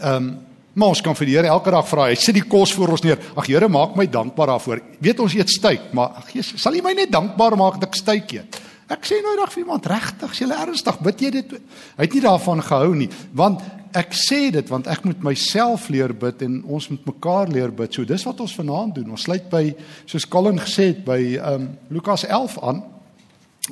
Ehm 0.00 0.16
um, 0.16 0.34
Maar 0.74 0.94
ons 0.94 1.02
kan 1.06 1.14
vir 1.14 1.28
die 1.30 1.36
Here 1.36 1.50
elke 1.54 1.70
dag 1.70 1.86
vra. 1.86 2.08
Hy 2.10 2.18
sit 2.18 2.34
die 2.34 2.46
kos 2.50 2.72
voor 2.74 2.96
ons 2.96 3.04
neer. 3.06 3.20
Ag 3.38 3.46
Here, 3.46 3.68
maak 3.70 3.94
my 3.98 4.06
dankbaar 4.10 4.54
daarvoor. 4.54 4.82
Weet 5.02 5.22
ons 5.22 5.36
eet 5.38 5.52
styk, 5.52 5.92
maar 5.94 6.24
Jesus, 6.32 6.60
sal 6.62 6.74
U 6.74 6.82
my 6.82 6.96
net 6.98 7.12
dankbaar 7.14 7.56
maak 7.60 7.78
dat 7.78 7.92
ek 7.92 8.00
styk 8.00 8.34
eet? 8.38 8.60
Ek 8.90 9.06
sê 9.08 9.20
nooit 9.24 9.38
dag 9.40 9.52
vir 9.54 9.62
iemand 9.62 9.86
regtig, 9.88 10.34
jy 10.42 10.48
ernstig, 10.52 10.98
bid 11.06 11.22
jy 11.22 11.30
dit? 11.38 11.54
Hy 11.96 12.04
het 12.04 12.16
nie 12.18 12.24
daarvan 12.26 12.60
gehou 12.66 12.90
nie, 12.98 13.08
want 13.32 13.62
ek 13.94 14.12
sê 14.18 14.48
dit 14.52 14.70
want 14.72 14.88
ek 14.90 15.04
moet 15.06 15.22
myself 15.22 15.86
leer 15.92 16.12
bid 16.18 16.42
en 16.44 16.58
ons 16.66 16.88
moet 16.90 17.06
mekaar 17.12 17.50
leer 17.54 17.72
bid. 17.74 17.94
So 17.94 18.04
dis 18.08 18.26
wat 18.26 18.42
ons 18.42 18.56
vanaand 18.58 18.98
doen. 18.98 19.14
Ons 19.14 19.28
sluit 19.28 19.46
by 19.52 19.68
soos 20.02 20.26
Colin 20.30 20.58
gesê 20.60 20.90
het 20.90 21.04
by 21.06 21.20
ehm 21.38 21.54
um, 21.54 21.68
Lukas 21.94 22.26
11 22.26 22.58
aan. 22.60 22.84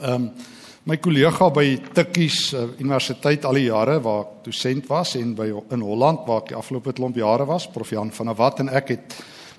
Ehm 0.01 0.15
um, 0.15 0.33
my 0.83 0.97
kollega 0.99 1.47
by 1.55 1.77
Tikkies 1.95 2.39
uh, 2.59 2.65
Universiteit 2.83 3.45
al 3.47 3.59
die 3.61 3.69
jare 3.69 4.01
waar 4.03 4.25
ek 4.25 4.31
dosent 4.49 4.89
was 4.91 5.13
en 5.19 5.35
by 5.39 5.47
in 5.75 5.85
Holland 5.87 6.25
waar 6.27 6.43
ek 6.43 6.51
die 6.51 6.57
afgelope 6.59 6.95
klomp 6.97 7.19
jare 7.21 7.47
was, 7.47 7.69
Prof 7.71 7.93
Jan 7.95 8.11
van 8.11 8.33
der 8.33 8.39
Walt 8.41 8.63
en 8.65 8.73
ek 8.73 8.91
het 8.97 9.15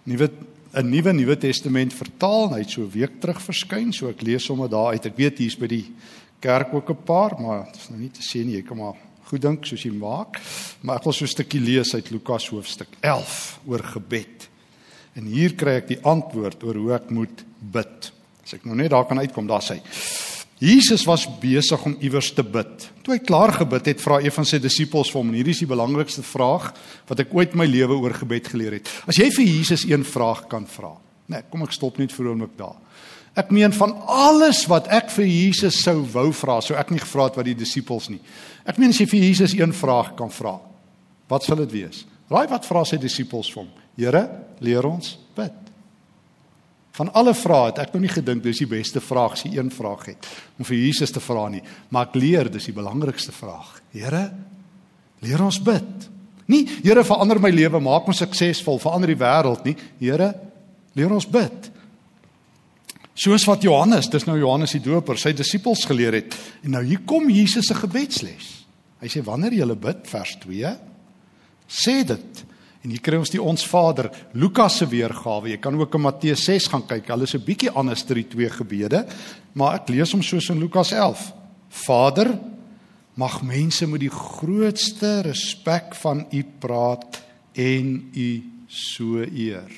nuwe 0.09 0.27
'n 0.73 0.89
nuwe 0.89 1.13
Nuwe 1.13 1.35
Testament 1.37 1.93
vertaal. 1.93 2.49
Hy 2.49 2.59
het 2.59 2.71
so 2.71 2.81
'n 2.81 2.91
week 2.91 3.21
terug 3.21 3.39
verskyn, 3.39 3.93
so 3.93 4.09
ek 4.09 4.21
lees 4.21 4.43
sommer 4.43 4.67
daar 4.67 4.91
uit. 4.91 5.05
Ek 5.05 5.15
weet 5.15 5.37
hier's 5.37 5.55
by 5.55 5.67
die 5.67 5.93
kerk 6.41 6.73
ook 6.73 6.89
'n 6.89 7.05
paar, 7.05 7.39
maar 7.39 7.65
dit 7.65 7.75
is 7.75 7.89
nou 7.89 7.99
nie 7.99 8.09
te 8.09 8.21
sê 8.21 8.43
nie, 8.43 8.55
jy 8.55 8.63
kan 8.63 8.77
maar 8.77 8.95
goed 9.23 9.41
dink 9.41 9.65
soos 9.65 9.83
jy 9.83 9.91
maak. 9.91 10.41
Maar 10.81 10.97
ek 10.97 11.03
wil 11.03 11.13
so 11.13 11.25
'n 11.25 11.27
stukkie 11.27 11.61
lees 11.61 11.93
uit 11.93 12.11
Lukas 12.11 12.49
hoofstuk 12.49 12.89
11 13.01 13.59
oor 13.67 13.83
gebed. 13.83 14.49
En 15.15 15.25
hier 15.25 15.55
kry 15.55 15.77
ek 15.77 15.87
die 15.87 16.01
antwoord 16.03 16.63
oor 16.63 16.75
hoe 16.75 16.93
ek 16.93 17.11
moet 17.11 17.45
bid. 17.59 18.11
As 18.43 18.53
ek 18.53 18.65
nou 18.65 18.75
net 18.75 18.89
daar 18.89 19.05
kan 19.05 19.19
uitkom, 19.19 19.47
daar 19.47 19.61
sê 19.61 19.75
hy 19.75 20.22
Jesus 20.61 21.03
was 21.05 21.25
besig 21.41 21.81
om 21.85 21.95
iewers 21.99 22.29
te 22.35 22.43
bid. 22.45 22.85
Toe 23.03 23.15
hy 23.15 23.21
klaar 23.25 23.51
gebid 23.57 23.89
het, 23.89 24.01
vra 24.03 24.19
een 24.23 24.31
van 24.31 24.45
sy 24.47 24.59
disippels 24.63 25.09
vir 25.11 25.19
hom, 25.19 25.31
en 25.31 25.39
hierdie 25.39 25.55
is 25.55 25.63
die 25.63 25.69
belangrikste 25.69 26.23
vraag 26.23 26.69
wat 27.09 27.23
ek 27.25 27.33
ooit 27.35 27.57
my 27.59 27.65
lewe 27.67 27.97
oor 27.97 28.15
gebed 28.15 28.47
geleer 28.53 28.77
het. 28.77 28.91
As 29.09 29.19
jy 29.19 29.27
vir 29.33 29.49
Jesus 29.49 29.83
een 29.89 30.05
vraag 30.07 30.45
kan 30.51 30.67
vra. 30.69 30.93
Nee, 31.31 31.43
kom 31.51 31.65
ek 31.65 31.75
stop 31.75 31.97
net 31.99 32.13
vir 32.15 32.31
oomblik 32.31 32.55
daar. 32.59 32.77
Ek 33.33 33.49
meen 33.49 33.73
van 33.73 33.95
alles 34.05 34.61
wat 34.69 34.87
ek 34.93 35.09
vir 35.15 35.25
Jesus 35.25 35.79
sou 35.81 36.03
wou 36.13 36.27
vra, 36.37 36.59
sou 36.61 36.77
ek 36.77 36.93
nie 36.93 37.01
gevra 37.01 37.27
het 37.31 37.39
wat 37.39 37.49
die 37.49 37.57
disippels 37.57 38.11
nie. 38.13 38.21
Ek 38.61 38.77
meen 38.77 38.93
as 38.93 39.01
jy 39.01 39.07
vir 39.09 39.25
Jesus 39.25 39.55
een 39.57 39.73
vraag 39.73 40.13
kan 40.19 40.29
vra, 40.31 40.59
wat 41.33 41.47
sal 41.47 41.57
dit 41.63 41.73
wees? 41.81 42.03
Raai 42.29 42.45
wat 42.51 42.67
vra 42.69 42.85
sy 42.85 43.01
disippels 43.01 43.49
vir 43.51 43.63
hom? 43.63 43.73
Here, 43.97 44.23
leer 44.61 44.85
ons 44.85 45.15
bid. 45.35 45.62
Van 46.93 47.09
alle 47.17 47.33
vrae 47.33 47.71
het 47.71 47.79
ek 47.81 47.93
nog 47.95 48.03
nie 48.03 48.13
gedink 48.13 48.43
dis 48.45 48.61
die 48.61 48.69
beste 48.69 49.01
vraag 49.01 49.33
as 49.33 49.43
jy 49.47 49.55
een 49.55 49.71
vraag 49.73 50.05
het 50.11 50.27
om 50.59 50.67
vir 50.67 50.77
Jesus 50.77 51.13
te 51.13 51.21
vra 51.23 51.47
nie, 51.49 51.63
maar 51.89 52.11
ek 52.11 52.17
leer 52.21 52.51
dis 52.53 52.69
die 52.69 52.75
belangrikste 52.75 53.33
vraag. 53.33 53.79
Here, 53.95 54.27
leer 55.25 55.41
ons 55.41 55.57
bid. 55.63 56.09
Nie 56.53 56.67
Here 56.83 57.01
verander 57.07 57.41
my 57.41 57.49
lewe, 57.53 57.81
maak 57.81 58.05
my 58.07 58.13
suksesvol, 58.17 58.81
verander 58.83 59.09
die 59.09 59.17
wêreld 59.17 59.65
nie. 59.65 59.73
Here, 60.01 60.33
leer 60.93 61.15
ons 61.15 61.25
bid. 61.29 61.71
Soos 63.17 63.45
wat 63.45 63.65
Johannes, 63.65 64.09
dis 64.09 64.25
nou 64.25 64.37
Johannes 64.37 64.73
die 64.73 64.81
Doper, 64.81 65.17
sy 65.21 65.33
disippels 65.37 65.85
geleer 65.89 66.17
het. 66.17 66.37
En 66.65 66.75
nou 66.77 66.81
hier 66.85 67.01
kom 67.09 67.29
Jesus 67.29 67.69
se 67.69 67.77
gebedsles. 67.77 68.49
Hy 69.01 69.09
sê 69.09 69.21
wanneer 69.25 69.53
jy 69.57 69.67
bid 69.77 70.05
vers 70.09 70.37
2, 70.45 70.73
sê 71.69 72.01
dit 72.07 72.45
En 72.83 72.91
hier 72.91 72.99
kry 72.99 73.15
ons 73.15 73.31
die 73.31 73.41
ons 73.41 73.63
Vader 73.63 74.09
Lukas 74.35 74.81
se 74.81 74.87
weergawe. 74.91 75.47
Jy 75.53 75.59
kan 75.63 75.77
ook 75.79 75.93
in 75.95 76.03
Matteus 76.03 76.43
6 76.49 76.67
gaan 76.73 76.83
kyk. 76.87 77.07
Hulle 77.07 77.23
is 77.23 77.35
'n 77.35 77.45
bietjie 77.45 77.71
anders 77.71 78.03
ter 78.03 78.15
die 78.15 78.27
twee 78.27 78.49
gebede, 78.49 79.05
maar 79.53 79.75
ek 79.75 79.89
lees 79.89 80.11
hom 80.11 80.21
soos 80.21 80.49
in 80.49 80.59
Lukas 80.59 80.91
11. 80.91 81.31
Vader, 81.69 82.37
mag 83.15 83.41
mense 83.41 83.87
met 83.87 83.99
die 83.99 84.09
grootste 84.09 85.21
respek 85.21 85.95
van 85.95 86.25
U 86.31 86.43
praat 86.59 87.21
en 87.55 88.11
U 88.15 88.43
so 88.67 89.21
eer. 89.21 89.71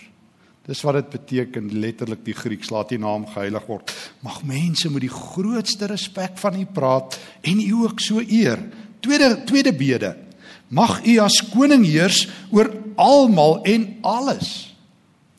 Dis 0.65 0.81
wat 0.81 0.95
dit 0.95 1.09
beteken 1.09 1.79
letterlik 1.79 2.25
die 2.25 2.33
Grieks 2.33 2.71
laat 2.71 2.91
U 2.91 2.97
naam 2.97 3.27
geheilig 3.27 3.65
word. 3.67 3.93
Mag 4.21 4.43
mense 4.43 4.89
met 4.89 5.01
die 5.01 5.13
grootste 5.13 5.85
respek 5.85 6.38
van 6.38 6.59
U 6.59 6.65
praat 6.65 7.19
en 7.41 7.59
U 7.59 7.83
ook 7.83 8.00
so 8.00 8.19
eer. 8.19 8.57
Tweede 9.00 9.43
tweede 9.45 9.74
bede. 9.74 10.25
Mag 10.69 11.03
U 11.05 11.17
as 11.24 11.41
koning 11.51 11.86
heers 11.86 12.25
oor 12.50 12.72
almal 12.95 13.60
en 13.63 13.88
alles. 14.01 14.75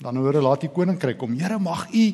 Dan 0.02 0.20
hoor 0.20 0.38
laat 0.44 0.66
die 0.66 0.72
koninkryk 0.72 1.18
kom. 1.18 1.34
Here 1.38 1.58
mag 1.58 1.88
U 1.90 2.06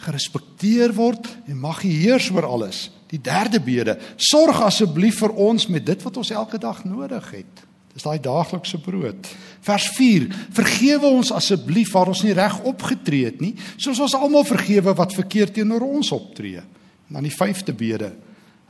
gerespekteer 0.00 0.94
word 0.96 1.26
en 1.48 1.58
mag 1.60 1.82
U 1.84 1.90
heers 1.90 2.30
oor 2.30 2.46
alles. 2.46 2.88
Die 3.10 3.20
derde 3.20 3.60
bede: 3.60 3.98
Sorg 4.16 4.60
asseblief 4.62 5.18
vir 5.24 5.34
ons 5.34 5.66
met 5.68 5.84
dit 5.86 6.06
wat 6.06 6.16
ons 6.20 6.30
elke 6.30 6.60
dag 6.62 6.84
nodig 6.86 7.32
het. 7.40 7.64
Dis 7.90 8.06
daai 8.06 8.20
daaglikse 8.22 8.78
brood. 8.78 9.30
Vers 9.66 9.88
4: 9.96 10.28
Vergewe 10.54 11.10
ons 11.10 11.32
asseblief 11.34 11.90
waar 11.96 12.12
ons 12.12 12.22
nie 12.22 12.36
reg 12.36 12.60
opgetree 12.62 13.32
het 13.32 13.40
nie, 13.42 13.56
soos 13.76 13.98
ons 13.98 14.14
almal 14.14 14.46
vergewe 14.46 14.94
wat 14.94 15.16
verkeerd 15.16 15.56
teenoor 15.58 15.88
ons 15.88 16.12
optree. 16.14 16.62
En 17.10 17.18
dan 17.18 17.26
die 17.26 17.34
vyfde 17.34 17.74
bede: 17.74 18.12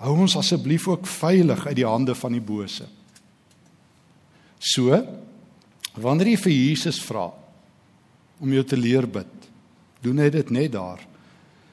Hou 0.00 0.16
ons 0.24 0.38
asseblief 0.40 0.88
ook 0.88 1.04
veilig 1.06 1.66
uit 1.66 1.76
die 1.76 1.86
hande 1.86 2.16
van 2.16 2.32
die 2.32 2.40
bose. 2.44 2.88
So, 4.60 4.92
wanneer 5.96 6.34
jy 6.34 6.40
vir 6.44 6.52
Jesus 6.52 7.00
vra 7.00 7.30
om 8.40 8.52
jou 8.52 8.64
te 8.64 8.76
leer 8.76 9.08
bid, 9.08 9.32
doen 10.04 10.20
hy 10.20 10.28
dit 10.32 10.52
net 10.52 10.74
daar. 10.76 11.00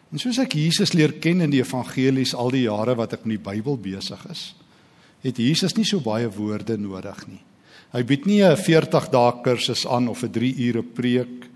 En 0.07 0.21
soos 0.21 0.39
ek 0.39 0.55
Jesus 0.55 0.93
leer 0.95 1.17
ken 1.19 1.43
in 1.43 1.51
die 1.51 1.63
evangelies 1.63 2.33
al 2.35 2.53
die 2.55 2.63
jare 2.63 2.95
wat 2.95 3.17
ek 3.17 3.25
met 3.27 3.37
die 3.37 3.43
Bybel 3.43 3.75
besig 3.79 4.23
is, 4.31 4.53
het 5.23 5.39
Jesus 5.41 5.75
nie 5.75 5.87
so 5.87 5.99
baie 6.03 6.29
woorde 6.31 6.77
nodig 6.79 7.19
nie. 7.27 7.41
Hy 7.91 8.03
bied 8.03 8.25
nie 8.27 8.43
'n 8.43 8.55
40 8.55 9.09
dae 9.11 9.31
kursus 9.43 9.85
aan 9.85 10.07
of 10.07 10.23
'n 10.23 10.31
3 10.31 10.53
ure 10.67 10.83
preek 10.83 11.47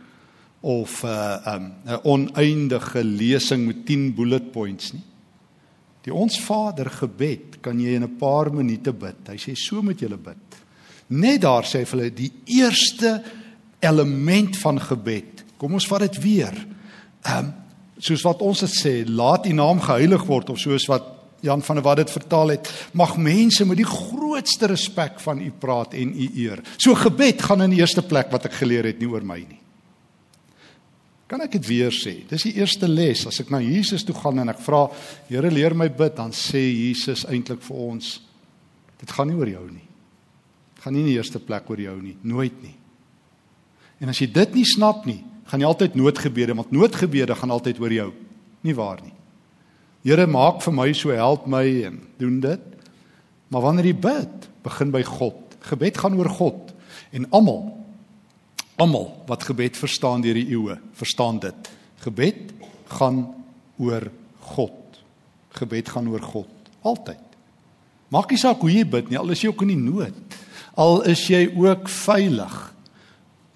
of 0.62 1.04
'n 1.04 1.08
uh, 1.08 1.40
'n 1.46 1.56
um, 1.56 1.72
'n 1.88 2.00
oneindige 2.04 3.04
lesing 3.04 3.68
met 3.68 3.86
10 3.86 4.16
bullet 4.16 4.52
points 4.52 4.94
nie. 4.94 5.04
Die 6.04 6.14
ons 6.14 6.40
Vader 6.40 6.90
gebed 6.90 7.62
kan 7.62 7.80
jy 7.80 7.96
in 7.96 8.04
'n 8.04 8.18
paar 8.18 8.52
minute 8.52 8.92
bid. 8.92 9.28
Hy 9.28 9.38
sê 9.38 9.56
so 9.56 9.82
moet 9.82 10.00
jy 10.02 10.08
bid. 10.08 10.61
Net 11.12 11.42
daar 11.44 11.68
sê 11.68 11.84
hulle 11.84 12.08
die 12.16 12.32
eerste 12.48 13.18
element 13.84 14.56
van 14.62 14.80
gebed. 14.80 15.44
Kom 15.60 15.76
ons 15.76 15.88
vat 15.90 16.06
dit 16.08 16.22
weer. 16.24 16.56
Ehm 17.26 17.50
um, 17.50 17.58
soos 18.02 18.24
wat 18.26 18.40
ons 18.42 18.64
dit 18.64 18.72
sê, 18.74 18.92
laat 19.06 19.46
U 19.46 19.52
naam 19.54 19.78
geheilig 19.78 20.24
word 20.26 20.48
of 20.50 20.58
soos 20.58 20.88
wat 20.90 21.04
Jan 21.46 21.62
van 21.62 21.78
der 21.78 21.84
Walt 21.86 22.00
dit 22.02 22.10
vertaal 22.10 22.56
het, 22.56 22.70
mag 22.98 23.12
mense 23.18 23.66
met 23.66 23.78
die 23.78 23.86
grootste 23.86 24.72
respek 24.72 25.20
van 25.22 25.38
U 25.42 25.52
praat 25.62 25.94
en 25.94 26.16
U 26.18 26.30
eer. 26.34 26.64
So 26.82 26.98
gebed 26.98 27.44
gaan 27.46 27.62
in 27.62 27.76
die 27.76 27.82
eerste 27.84 28.02
plek 28.02 28.32
wat 28.34 28.48
ek 28.50 28.58
geleer 28.58 28.90
het 28.90 28.98
nie 28.98 29.10
oor 29.12 29.22
my 29.22 29.38
nie. 29.44 29.60
Kan 31.30 31.46
ek 31.46 31.60
dit 31.60 31.70
weer 31.70 31.94
sê? 31.94 32.16
Dis 32.26 32.48
die 32.50 32.56
eerste 32.58 32.90
les. 32.90 33.22
As 33.30 33.38
ek 33.44 33.54
na 33.54 33.62
Jesus 33.62 34.02
toe 34.08 34.18
gaan 34.18 34.42
en 34.42 34.50
ek 34.50 34.66
vra, 34.66 34.88
Here 35.30 35.54
leer 35.54 35.78
my 35.78 35.92
bid, 35.94 36.18
dan 36.18 36.34
sê 36.34 36.64
Jesus 36.72 37.28
eintlik 37.30 37.62
vir 37.70 37.86
ons, 37.86 38.18
dit 38.98 39.14
gaan 39.14 39.30
nie 39.30 39.38
oor 39.38 39.54
jou 39.60 39.68
nie 39.70 39.91
gaan 40.82 40.96
nie 40.96 41.04
in 41.06 41.12
die 41.12 41.18
eerste 41.20 41.40
plek 41.40 41.70
oor 41.70 41.80
jou 41.82 41.96
nie, 42.02 42.16
nooit 42.26 42.56
nie. 42.64 42.76
En 44.02 44.10
as 44.10 44.20
jy 44.22 44.28
dit 44.34 44.58
nie 44.58 44.66
snap 44.66 45.06
nie, 45.06 45.20
gaan 45.52 45.62
jy 45.62 45.70
altyd 45.70 45.98
noodgebede, 46.00 46.56
want 46.58 46.74
noodgebede 46.74 47.36
gaan 47.38 47.54
altyd 47.54 47.82
oor 47.84 47.94
jou, 47.94 48.10
nie 48.66 48.76
waar 48.78 49.02
nie. 49.04 49.14
Here 50.02 50.26
maak 50.26 50.64
vir 50.66 50.74
my 50.74 50.88
so 50.98 51.14
help 51.14 51.46
my 51.50 51.64
en 51.86 52.00
doen 52.18 52.40
dit. 52.42 52.64
Maar 53.54 53.66
wanneer 53.68 53.92
jy 53.92 53.98
bid, 54.02 54.48
begin 54.66 54.94
by 54.94 55.04
God. 55.06 55.38
Gebed 55.70 56.00
gaan 56.02 56.18
oor 56.18 56.30
God 56.40 56.74
en 57.12 57.28
almal 57.36 57.68
almal 58.82 59.12
wat 59.30 59.44
gebed 59.46 59.78
verstaan 59.78 60.24
deur 60.24 60.38
die 60.40 60.56
eeue, 60.56 60.78
verstaan 60.98 61.38
dit. 61.44 61.68
Gebed 62.02 62.54
gaan 62.98 63.20
oor 63.78 64.08
God. 64.56 65.02
Gebed 65.60 65.92
gaan 65.94 66.10
oor 66.10 66.24
God 66.26 66.72
altyd. 66.82 67.22
Maak 68.10 68.32
nie 68.34 68.40
saak 68.42 68.64
hoe 68.64 68.72
jy 68.74 68.82
bid 68.90 69.12
nie, 69.12 69.20
al 69.20 69.30
is 69.36 69.44
jy 69.44 69.52
ook 69.52 69.62
in 69.68 69.76
die 69.76 69.84
nood 69.84 70.40
al 70.80 71.02
is 71.10 71.24
jy 71.30 71.46
ook 71.58 71.90
veilig. 71.90 72.58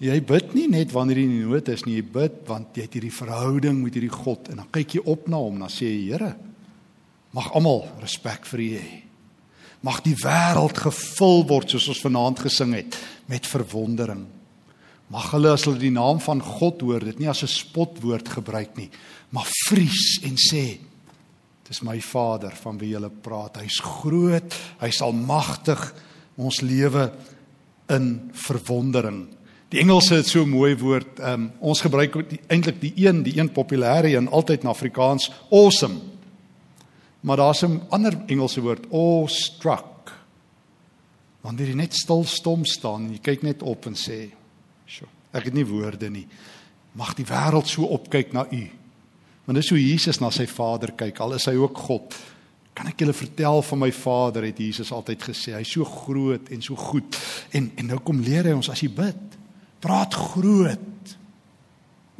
Jy 0.02 0.16
bid 0.28 0.52
nie 0.56 0.66
net 0.68 0.92
wanneer 0.92 1.22
jy 1.22 1.28
in 1.30 1.48
nood 1.48 1.68
is 1.72 1.86
nie, 1.86 1.96
jy 1.96 2.04
bid 2.12 2.42
want 2.48 2.76
jy 2.76 2.84
het 2.84 2.96
hierdie 2.98 3.14
verhouding 3.14 3.78
met 3.80 3.96
hierdie 3.96 4.12
God 4.12 4.50
en 4.52 4.60
dan 4.60 4.70
kyk 4.74 4.98
jy 4.98 5.04
op 5.08 5.28
na 5.32 5.40
hom 5.40 5.56
en 5.56 5.64
dan 5.64 5.72
sê 5.72 5.88
jy 5.88 6.12
Here, 6.12 6.34
mag 7.32 7.48
almal 7.56 7.86
respek 8.02 8.44
vir 8.52 8.60
U 8.60 8.70
hê. 8.76 8.88
Mag 9.86 10.02
die 10.04 10.16
wêreld 10.20 10.76
gevul 10.84 11.44
word 11.48 11.72
soos 11.72 11.88
ons 11.92 12.02
vanaand 12.04 12.42
gesing 12.44 12.74
het 12.76 12.98
met 13.30 13.48
verwondering. 13.48 14.26
Mag 15.12 15.30
hulle 15.32 15.52
as 15.54 15.64
hulle 15.64 15.80
die 15.80 15.94
naam 15.94 16.18
van 16.20 16.42
God 16.42 16.82
hoor, 16.82 17.04
dit 17.04 17.20
nie 17.20 17.30
as 17.30 17.42
'n 17.44 17.48
spotwoord 17.48 18.28
gebruik 18.28 18.76
nie, 18.76 18.90
maar 19.30 19.46
vries 19.68 20.20
en 20.24 20.36
sê 20.36 20.78
Dis 21.66 21.82
my 21.82 21.98
Vader 21.98 22.54
van 22.62 22.78
wie 22.78 22.92
jy 22.94 23.08
praat. 23.22 23.58
Hy's 23.58 23.80
groot, 23.82 24.54
hy's 24.78 25.00
almagtig, 25.02 25.80
ons 26.36 26.60
lewe 26.60 27.10
in 27.92 28.30
verwondering. 28.32 29.26
Die 29.68 29.80
Engelse 29.82 30.14
het 30.14 30.26
so 30.26 30.42
'n 30.42 30.48
mooi 30.48 30.76
woord. 30.76 31.18
Um, 31.18 31.52
ons 31.58 31.80
gebruik 31.80 32.14
eintlik 32.46 32.80
die 32.80 32.92
een, 32.96 33.22
die 33.22 33.38
een 33.38 33.50
populêre 33.50 34.14
een 34.14 34.28
altyd 34.28 34.62
in 34.62 34.68
Afrikaans, 34.68 35.30
awesome. 35.50 36.00
Maar 37.20 37.36
daar's 37.36 37.62
'n 37.62 37.82
ander 37.88 38.14
Engelse 38.26 38.60
woord, 38.60 38.86
awestruck. 38.92 40.12
Wanneer 41.40 41.66
jy 41.66 41.74
net 41.74 41.94
stil 41.94 42.24
stom 42.24 42.64
staan, 42.64 43.10
jy 43.12 43.18
kyk 43.18 43.42
net 43.42 43.62
op 43.62 43.86
en 43.86 43.94
sê, 43.94 44.30
"Sjoe, 44.86 45.08
ek 45.32 45.44
het 45.44 45.54
nie 45.54 45.66
woorde 45.66 46.10
nie. 46.10 46.26
Mag 46.92 47.14
die 47.14 47.26
wêreld 47.26 47.66
so 47.66 47.82
opkyk 47.82 48.32
na 48.32 48.46
U." 48.50 48.70
Want 49.44 49.58
dis 49.58 49.68
hoe 49.68 49.88
Jesus 49.90 50.18
na 50.18 50.30
sy 50.30 50.46
Vader 50.46 50.92
kyk, 50.92 51.20
al 51.20 51.34
is 51.34 51.44
hy 51.44 51.54
ook 51.54 51.78
God. 51.78 52.14
Kan 52.76 52.90
ek 52.90 53.00
julle 53.00 53.16
vertel 53.16 53.62
van 53.64 53.80
my 53.80 53.88
Vader 53.94 54.44
het 54.44 54.60
Jesus 54.60 54.92
altyd 54.92 55.22
gesê, 55.30 55.54
hy's 55.56 55.72
so 55.78 55.86
groot 55.88 56.50
en 56.52 56.64
so 56.64 56.76
goed. 56.76 57.16
En 57.56 57.70
en 57.80 57.90
nou 57.94 58.00
kom 58.04 58.20
leer 58.20 58.50
hy 58.50 58.56
ons 58.56 58.68
as 58.72 58.82
jy 58.84 58.90
bid, 58.92 59.38
praat 59.80 60.16
groot 60.34 61.16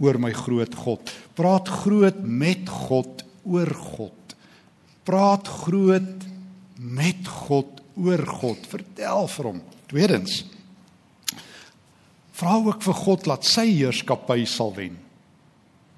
oor 0.01 0.19
my 0.21 0.33
groot 0.37 0.75
God. 0.77 1.13
Praat 1.37 1.69
groot 1.85 2.19
met 2.25 2.69
God 2.69 3.25
oor 3.45 3.73
God. 3.97 4.37
Praat 5.07 5.49
groot 5.65 6.27
met 6.77 7.29
God 7.47 7.81
oor 7.97 8.25
God. 8.41 8.69
Vertel 8.69 9.29
vir 9.37 9.51
hom. 9.53 9.65
Tweedens 9.93 10.43
vra 12.37 12.59
ook 12.61 12.83
vir 12.85 12.97
God 13.01 13.27
laat 13.31 13.47
sy 13.49 13.65
heerskappy 13.71 14.43
sal 14.49 14.75
wen. 14.77 14.97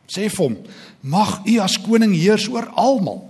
Sê 0.08 0.28
vir 0.30 0.44
hom, 0.44 0.56
mag 1.02 1.40
U 1.42 1.56
as 1.64 1.76
koning 1.82 2.14
heers 2.14 2.46
oor 2.52 2.68
almal. 2.78 3.24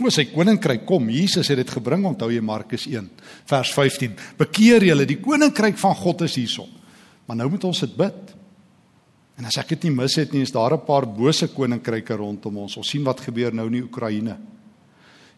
Kom 0.00 0.08
sy 0.08 0.30
koninkryk 0.32 0.86
kom. 0.88 1.10
Jesus 1.12 1.50
het 1.52 1.58
dit 1.60 1.70
gebring, 1.76 2.06
onthou 2.08 2.30
jy 2.32 2.40
Markus 2.40 2.86
1 2.88 3.04
vers 3.50 3.72
15. 3.76 4.14
Bekeer 4.40 4.86
julle, 4.88 5.04
die 5.04 5.18
koninkryk 5.20 5.76
van 5.76 5.92
God 5.98 6.24
is 6.24 6.38
hierson. 6.40 6.70
Maar 7.28 7.42
nou 7.42 7.50
moet 7.52 7.66
ons 7.68 7.82
dit 7.84 7.98
bid. 7.98 8.32
En 9.36 9.48
as 9.50 9.58
ek 9.60 9.74
dit 9.74 9.84
nie 9.84 9.98
mis 9.98 10.16
het 10.16 10.32
nie, 10.32 10.40
is 10.40 10.54
daar 10.56 10.72
'n 10.72 10.86
paar 10.86 11.04
bose 11.04 11.48
koninkryke 11.52 12.16
rondom 12.16 12.56
ons. 12.64 12.78
Ons 12.78 12.88
sien 12.88 13.04
wat 13.04 13.20
gebeur 13.20 13.52
nou 13.52 13.66
in 13.66 13.72
die 13.72 13.84
Oekraïne. 13.84 14.38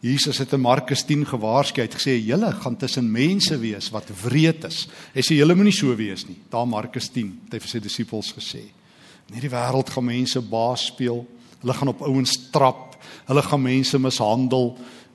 Jesus 0.00 0.38
het 0.38 0.52
in 0.52 0.60
Markus 0.60 1.02
10 1.02 1.26
gewaarsku, 1.26 1.80
hy 1.80 1.86
het 1.88 1.98
gesê 1.98 2.24
julle 2.24 2.52
gaan 2.52 2.76
tussen 2.76 3.10
mense 3.10 3.58
wees 3.58 3.90
wat 3.90 4.10
wreed 4.24 4.64
is. 4.64 4.88
Hy 5.14 5.20
sê 5.22 5.34
julle 5.34 5.54
moenie 5.54 5.72
so 5.72 5.94
wees 5.96 6.26
nie. 6.26 6.38
Daar 6.50 6.66
Markus 6.66 7.08
10 7.08 7.40
het 7.44 7.52
hy 7.54 7.58
vir 7.58 7.68
sy 7.68 7.78
disippels 7.78 8.32
gesê. 8.32 8.62
In 9.28 9.34
hierdie 9.34 9.50
wêreld 9.50 9.90
gaan 9.90 10.04
mense 10.04 10.40
baas 10.40 10.86
speel. 10.86 11.26
Hulle 11.60 11.74
gaan 11.74 11.88
op 11.88 12.02
ouens 12.02 12.50
trap. 12.50 12.91
Hulle 13.28 13.44
gaan 13.46 13.62
mense 13.62 13.98
mishandel. 14.02 14.72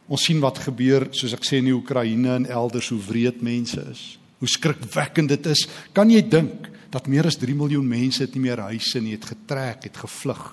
Ons 0.08 0.24
sien 0.30 0.40
wat 0.44 0.62
gebeur 0.64 1.10
soos 1.12 1.36
ek 1.36 1.46
sê 1.48 1.60
in 1.60 1.68
die 1.70 1.76
Oekraïne 1.76 2.38
en 2.40 2.48
elders 2.48 2.92
hoe 2.94 3.02
wreed 3.10 3.44
mense 3.44 3.82
is. 3.92 4.04
Hoe 4.40 4.50
skrikwekkend 4.52 5.34
dit 5.34 5.50
is. 5.52 5.66
Kan 5.94 6.12
jy 6.14 6.22
dink 6.24 6.70
dat 6.94 7.10
meer 7.12 7.28
as 7.28 7.40
3 7.40 7.56
miljoen 7.58 7.88
mense 7.88 8.24
het 8.24 8.36
nie 8.38 8.46
meer 8.46 8.62
huise 8.70 9.02
nie, 9.04 9.18
het 9.18 9.28
getrek, 9.28 9.90
het 9.90 10.00
gevlug. 10.00 10.46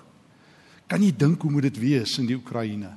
Kan 0.90 1.04
jy 1.04 1.12
dink 1.16 1.42
hoe 1.42 1.52
moet 1.52 1.68
dit 1.68 1.80
wees 1.80 2.18
in 2.20 2.26
die 2.28 2.36
Oekraïne? 2.36 2.90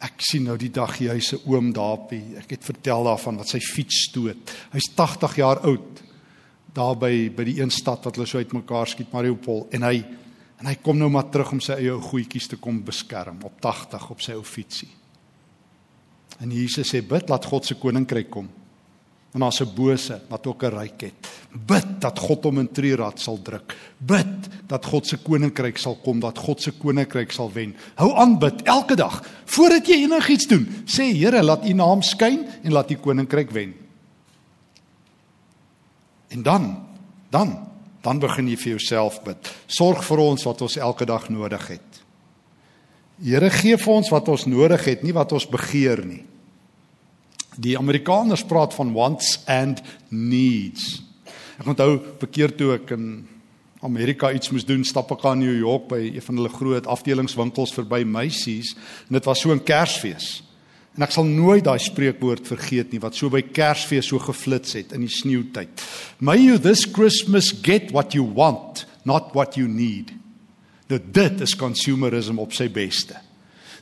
Ek 0.00 0.22
sien 0.24 0.46
nou 0.48 0.56
die 0.60 0.70
dag 0.72 0.94
hy 0.96 1.18
se 1.20 1.36
oom 1.44 1.74
daarpie. 1.76 2.38
Ek 2.40 2.54
het 2.54 2.64
vertel 2.64 3.04
daarvan 3.08 3.40
wat 3.40 3.50
sy 3.52 3.60
fiets 3.60 4.06
stoot. 4.08 4.52
Hy's 4.72 4.88
80 4.96 5.36
jaar 5.42 5.60
oud. 5.68 6.00
Daar 6.72 6.96
by 6.96 7.28
by 7.36 7.44
die 7.48 7.58
een 7.60 7.72
stad 7.74 8.06
wat 8.06 8.16
hulle 8.16 8.28
so 8.30 8.40
uitmekaar 8.40 8.88
skiet 8.88 9.12
Mariupol 9.12 9.66
en 9.76 9.84
hy 9.88 9.96
en 10.60 10.68
hy 10.68 10.76
kom 10.84 10.98
nou 10.98 11.08
maar 11.10 11.30
terug 11.32 11.52
om 11.56 11.60
sy 11.60 11.78
eie 11.80 11.92
ou 11.92 12.00
goetjies 12.04 12.50
te 12.52 12.56
kom 12.60 12.82
beskerm 12.84 13.40
op 13.48 13.60
80 13.60 14.10
op 14.10 14.20
sy 14.20 14.36
ou 14.36 14.44
fietsie. 14.44 14.90
En 16.40 16.52
Jesus 16.52 16.92
sê 16.92 17.00
bid 17.04 17.28
laat 17.28 17.44
God 17.48 17.64
se 17.66 17.76
koninkryk 17.80 18.30
kom 18.30 18.48
en 19.32 19.40
daar's 19.40 19.60
'n 19.60 19.74
bose 19.74 20.20
wat 20.28 20.46
ook 20.46 20.62
'n 20.62 20.74
ryk 20.78 21.00
het. 21.00 21.28
Bid 21.66 22.00
dat 22.00 22.18
God 22.18 22.44
hom 22.44 22.58
in 22.58 22.72
trierad 22.72 23.20
sal 23.20 23.42
druk. 23.42 23.76
Bid 23.98 24.48
dat 24.66 24.84
God 24.84 25.06
se 25.06 25.16
koninkryk 25.16 25.78
sal 25.78 25.94
kom, 25.94 26.20
dat 26.20 26.38
God 26.38 26.62
se 26.62 26.70
koninkryk 26.70 27.30
sal 27.32 27.52
wen. 27.52 27.74
Hou 27.94 28.16
aan 28.16 28.38
bid 28.38 28.62
elke 28.62 28.94
dag 28.94 29.24
voordat 29.44 29.86
jy 29.86 29.94
enigiets 29.94 30.46
doen. 30.46 30.84
Sê 30.86 31.14
Here, 31.14 31.42
laat 31.42 31.64
U 31.64 31.72
naam 31.72 32.02
skyn 32.02 32.46
en 32.62 32.72
laat 32.72 32.90
U 32.90 32.94
koninkryk 32.94 33.50
wen. 33.50 33.74
En 36.28 36.42
dan, 36.42 36.86
dan, 37.30 37.69
dan 38.02 38.20
begin 38.20 38.48
jy 38.48 38.56
vir 38.56 38.72
jouself 38.76 39.20
bid. 39.24 39.50
Sorg 39.68 40.04
vir 40.06 40.22
ons 40.24 40.44
wat 40.48 40.62
ons 40.64 40.76
elke 40.80 41.06
dag 41.08 41.28
nodig 41.32 41.66
het. 41.76 42.00
Here 43.20 43.50
gee 43.52 43.76
vir 43.76 43.92
ons 43.92 44.08
wat 44.12 44.28
ons 44.32 44.46
nodig 44.48 44.84
het, 44.88 45.02
nie 45.04 45.12
wat 45.12 45.32
ons 45.36 45.48
begeer 45.48 46.00
nie. 46.06 46.22
Die 47.60 47.76
Amerikaners 47.76 48.46
praat 48.48 48.72
van 48.74 48.94
wants 48.96 49.40
and 49.50 49.82
needs. 50.08 51.02
Ek 51.60 51.68
onthou 51.68 51.98
bekeer 52.22 52.54
toe 52.56 52.72
ek 52.78 52.94
in 52.96 53.26
Amerika 53.84 54.30
iets 54.32 54.52
moes 54.52 54.64
doen, 54.64 54.84
stap 54.84 55.12
ek 55.12 55.24
aan 55.28 55.40
New 55.40 55.56
York 55.56 55.88
by 55.90 56.00
een 56.06 56.24
van 56.24 56.40
hulle 56.40 56.52
groot 56.52 56.88
afdelingswinkels 56.88 57.74
verby 57.76 58.02
Macy's 58.08 58.74
en 59.08 59.16
dit 59.18 59.28
was 59.28 59.40
so 59.40 59.52
'n 59.52 59.60
Kersfees. 59.64 60.42
En 60.98 61.06
ek 61.06 61.14
sal 61.14 61.28
nooit 61.28 61.64
daai 61.64 61.78
spreekwoord 61.82 62.48
vergeet 62.50 62.90
nie 62.92 63.00
wat 63.02 63.14
so 63.18 63.30
by 63.30 63.42
Kersfees 63.54 64.10
so 64.10 64.18
geflits 64.22 64.74
het 64.78 64.94
in 64.96 65.04
die 65.06 65.12
sneeutyd. 65.12 65.84
May 66.18 66.40
you 66.42 66.58
this 66.58 66.82
Christmas 66.88 67.52
get 67.54 67.92
what 67.94 68.16
you 68.16 68.26
want, 68.26 68.86
not 69.06 69.30
what 69.36 69.56
you 69.58 69.70
need. 69.70 70.10
Nou 70.90 70.98
dit 70.98 71.44
is 71.46 71.54
consumerism 71.56 72.40
op 72.42 72.56
sy 72.56 72.66
beste. 72.72 73.14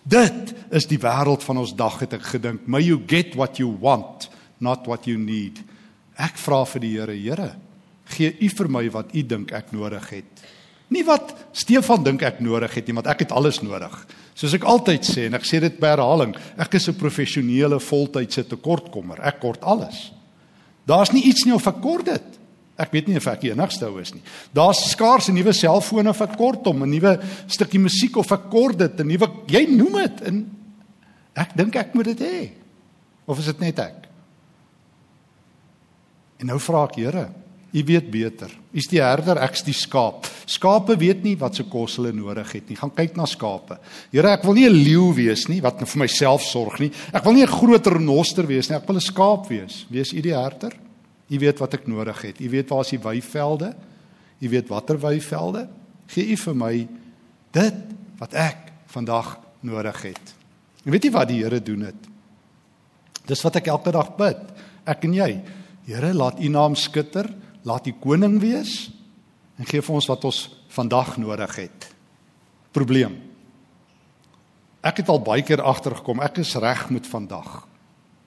Dit 0.09 0.53
is 0.73 0.87
die 0.89 1.01
wêreld 1.01 1.45
van 1.45 1.61
ons 1.65 1.73
dag 1.77 1.99
het 2.05 2.15
ek 2.17 2.29
gedink. 2.35 2.69
May 2.69 2.85
you 2.87 3.01
get 3.09 3.35
what 3.37 3.59
you 3.61 3.73
want, 3.81 4.29
not 4.61 4.87
what 4.89 5.09
you 5.09 5.19
need. 5.21 5.61
Ek 6.19 6.39
vra 6.41 6.63
vir 6.69 6.85
die 6.85 6.93
Here, 6.97 7.17
Here, 7.17 7.51
gee 8.15 8.33
U 8.41 8.49
vir 8.61 8.71
my 8.73 8.85
wat 8.93 9.13
U 9.17 9.25
dink 9.25 9.53
ek 9.57 9.73
nodig 9.77 10.09
het. 10.13 10.47
Nie 10.93 11.05
wat 11.05 11.35
Stefan 11.57 12.05
dink 12.07 12.25
ek 12.25 12.41
nodig 12.41 12.73
het 12.79 12.89
nie, 12.89 12.97
want 12.97 13.11
ek 13.13 13.27
het 13.27 13.35
alles 13.37 13.61
nodig. 13.61 13.93
Soos 14.39 14.55
ek 14.55 14.67
altyd 14.71 15.03
sê 15.03 15.27
en 15.27 15.35
ek 15.35 15.47
sê 15.49 15.59
dit 15.59 15.81
by 15.83 15.91
herhaling, 15.97 16.37
ek 16.63 16.77
is 16.79 16.89
'n 16.89 16.95
professionele 16.95 17.81
voltydse 17.83 18.45
tekortkommer. 18.47 19.19
Ek 19.27 19.41
kort 19.41 19.63
alles. 19.63 20.13
Daar's 20.87 21.13
nie 21.13 21.25
iets 21.27 21.45
nie 21.45 21.55
of 21.55 21.67
ek 21.67 21.81
kort 21.83 22.05
dit. 22.05 22.39
Ek 22.79 22.93
weet 22.93 23.09
nie 23.09 23.17
of 23.17 23.27
ek 23.27 23.41
die 23.41 23.51
enigste 23.51 23.89
ou 23.89 23.99
is 23.99 24.15
nie. 24.15 24.23
Daar's 24.55 24.91
skaars 24.91 25.29
'n 25.29 25.35
nuwe 25.35 25.53
selfoon 25.53 26.09
of 26.09 26.21
ek 26.21 26.37
kort 26.37 26.65
hom, 26.65 26.83
'n 26.83 26.91
nuwe 26.91 27.19
stukkie 27.49 27.81
musiek 27.81 28.17
of 28.17 28.31
ek 28.31 28.49
kort 28.51 28.79
dit, 28.79 29.01
'n 29.01 29.07
nuwe 29.09 29.29
jy 29.49 29.67
noem 29.67 29.93
dit 29.93 30.21
en 30.23 30.57
ek 31.35 31.57
dink 31.57 31.75
ek 31.75 31.95
moet 31.95 32.05
dit 32.05 32.21
hê. 32.21 32.51
Of 33.27 33.39
is 33.41 33.47
dit 33.47 33.61
net 33.61 33.79
ek? 33.79 34.09
En 36.39 36.47
nou 36.47 36.59
vra 36.59 36.85
ek 36.85 36.95
Here, 36.95 37.29
U 37.73 37.83
weet 37.85 38.11
beter. 38.11 38.53
U's 38.73 38.87
die 38.89 39.01
herder, 39.03 39.37
ek's 39.45 39.63
die 39.67 39.77
skaap. 39.77 40.25
Skape 40.49 40.97
weet 40.97 41.21
nie 41.23 41.35
wat 41.37 41.59
se 41.59 41.67
kos 41.69 41.99
hulle 41.99 42.15
nodig 42.17 42.49
het 42.57 42.71
nie. 42.71 42.77
Gaan 42.81 42.95
kyk 42.97 43.17
na 43.19 43.27
skape. 43.29 43.77
Here, 44.13 44.31
ek 44.33 44.47
wil 44.47 44.55
nie 44.55 44.69
'n 44.69 44.73
leeu 44.73 45.13
wees 45.13 45.49
nie 45.49 45.61
wat 45.61 45.79
vir 45.79 46.01
myself 46.01 46.43
sorg 46.43 46.81
nie. 46.81 46.91
Ek 47.13 47.25
wil 47.25 47.35
nie 47.35 47.45
'n 47.45 47.53
groter 47.53 47.93
renoster 47.93 48.47
wees 48.47 48.71
nie. 48.71 48.77
Ek 48.77 48.87
wil 48.87 48.97
'n 48.97 49.01
skaap 49.01 49.49
wees. 49.49 49.85
Wees 49.91 50.13
U 50.13 50.21
die 50.21 50.35
herder? 50.35 50.73
U 51.31 51.39
weet 51.39 51.59
wat 51.59 51.75
ek 51.75 51.87
nodig 51.87 52.23
het. 52.23 52.41
U 52.41 52.49
weet 52.49 52.69
waar 52.69 52.81
is 52.81 52.91
die 52.91 52.99
weivelde? 52.99 53.75
U 54.41 54.49
weet 54.49 54.69
watter 54.69 54.99
weivelde? 54.99 55.69
Gee 56.07 56.33
U 56.33 56.37
vir 56.37 56.55
my 56.55 56.89
dit 57.53 57.75
wat 58.19 58.35
ek 58.35 58.73
vandag 58.87 59.39
nodig 59.61 60.03
het. 60.03 60.35
En 60.85 60.93
weet 60.93 61.05
jy 61.05 61.11
wat 61.11 61.29
die 61.29 61.43
Here 61.43 61.61
doen 61.61 61.81
dit? 61.81 62.09
Dis 63.27 63.43
wat 63.45 63.57
ek 63.57 63.67
elke 63.67 63.93
dag 63.93 64.17
bid. 64.17 64.39
Ek 64.87 65.05
en 65.05 65.13
jy. 65.13 65.43
Here, 65.89 66.15
laat 66.15 66.41
U 66.41 66.49
naam 66.49 66.77
skitter, 66.77 67.29
laat 67.63 67.87
U 67.87 67.93
koning 68.01 68.39
wees 68.41 68.91
en 69.59 69.67
gee 69.67 69.83
vir 69.83 69.95
ons 69.95 70.07
wat 70.07 70.25
ons 70.25 70.43
vandag 70.69 71.17
nodig 71.19 71.57
het. 71.57 71.89
Probleem. 72.73 73.17
Ek 74.87 75.03
het 75.03 75.09
al 75.11 75.23
baie 75.25 75.43
keer 75.43 75.63
agtergekom, 75.63 76.23
ek 76.23 76.39
is 76.45 76.55
reg 76.55 76.87
met 76.95 77.07
vandag. 77.07 77.65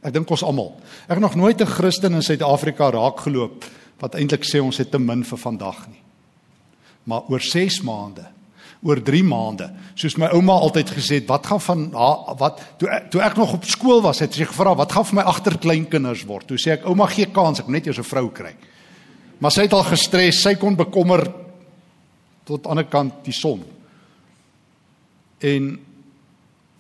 Ek 0.02 0.14
dink 0.14 0.30
ons 0.34 0.44
almal. 0.44 0.74
Ek 1.06 1.16
het 1.16 1.24
nog 1.24 1.38
nooit 1.38 1.62
'n 1.62 1.66
Christen 1.66 2.14
in 2.14 2.22
Suid-Afrika 2.22 2.90
raakgeloop 2.90 3.66
wat 4.00 4.16
eintlik 4.16 4.44
sê 4.44 4.60
ons 4.60 4.78
het 4.78 4.92
te 4.92 5.00
min 5.00 5.24
vir 5.24 5.38
vandag 5.38 5.88
nie. 5.88 6.02
Maar 7.04 7.22
oor 7.30 7.40
6 7.40 7.82
maande, 7.82 8.26
oor 8.82 9.02
3 9.02 9.24
maande, 9.24 9.72
soos 9.96 10.18
my 10.18 10.26
ouma 10.34 10.54
altyd 10.54 10.90
gesê 10.90 11.22
het, 11.22 11.28
wat 11.28 11.46
gaan 11.46 11.62
van 11.62 11.92
wat 12.38 12.62
toe 12.78 12.90
ek, 12.90 13.12
toe 13.12 13.22
ek 13.22 13.38
nog 13.38 13.54
op 13.54 13.64
skool 13.66 14.02
was, 14.02 14.20
het 14.20 14.34
sy 14.34 14.46
gevra, 14.46 14.76
wat 14.76 14.92
gaan 14.92 15.06
vir 15.06 15.16
my 15.16 15.22
agterkleinkinders 15.22 16.26
word? 16.26 16.48
Toe 16.48 16.58
sê 16.58 16.72
ek, 16.72 16.86
ouma 16.86 17.06
gee 17.06 17.26
kans, 17.26 17.60
ek 17.60 17.68
moet 17.68 17.74
net 17.74 17.88
eers 17.88 18.00
'n 18.00 18.04
vrou 18.04 18.30
kry. 18.30 18.56
Maar 19.42 19.54
sy 19.54 19.66
het 19.66 19.74
al 19.74 19.88
gestres, 19.90 20.44
sy 20.44 20.54
kon 20.62 20.78
bekommer 20.78 21.26
tot 22.46 22.68
aan 22.68 22.82
die 22.82 22.86
ander 22.86 22.90
kant 22.90 23.24
die 23.26 23.34
son. 23.34 23.64
En 25.42 25.72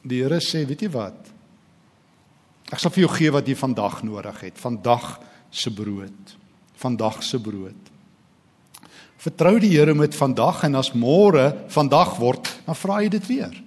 die 0.05 0.21
Here 0.21 0.37
sê, 0.41 0.61
weet 0.69 0.85
jy 0.85 0.89
wat? 0.93 1.31
Ek 2.71 2.79
sal 2.79 2.93
vir 2.93 3.05
jou 3.05 3.11
gee 3.15 3.33
wat 3.33 3.49
jy 3.49 3.55
vandag 3.57 4.01
nodig 4.05 4.43
het, 4.45 4.61
vandag 4.61 5.15
se 5.51 5.73
brood, 5.73 6.35
vandag 6.79 7.19
se 7.25 7.39
brood. 7.41 7.89
Vertrou 9.21 9.57
die 9.61 9.73
Here 9.73 9.93
met 9.97 10.15
vandag 10.17 10.63
en 10.69 10.77
as 10.79 10.93
môre 10.97 11.51
vandag 11.73 12.15
word, 12.21 12.47
dan 12.65 12.77
vra 12.77 13.01
jy 13.01 13.11
dit 13.17 13.27
weer. 13.29 13.57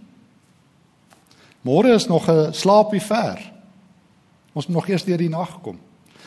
Môre 1.64 1.94
is 1.94 2.06
nog 2.06 2.28
'n 2.28 2.52
slaapie 2.52 3.00
ver. 3.00 3.38
Ons 4.54 4.66
moet 4.66 4.76
nog 4.76 4.88
eers 4.88 5.04
deur 5.04 5.18
die 5.18 5.28
nag 5.28 5.60
kom. 5.62 5.78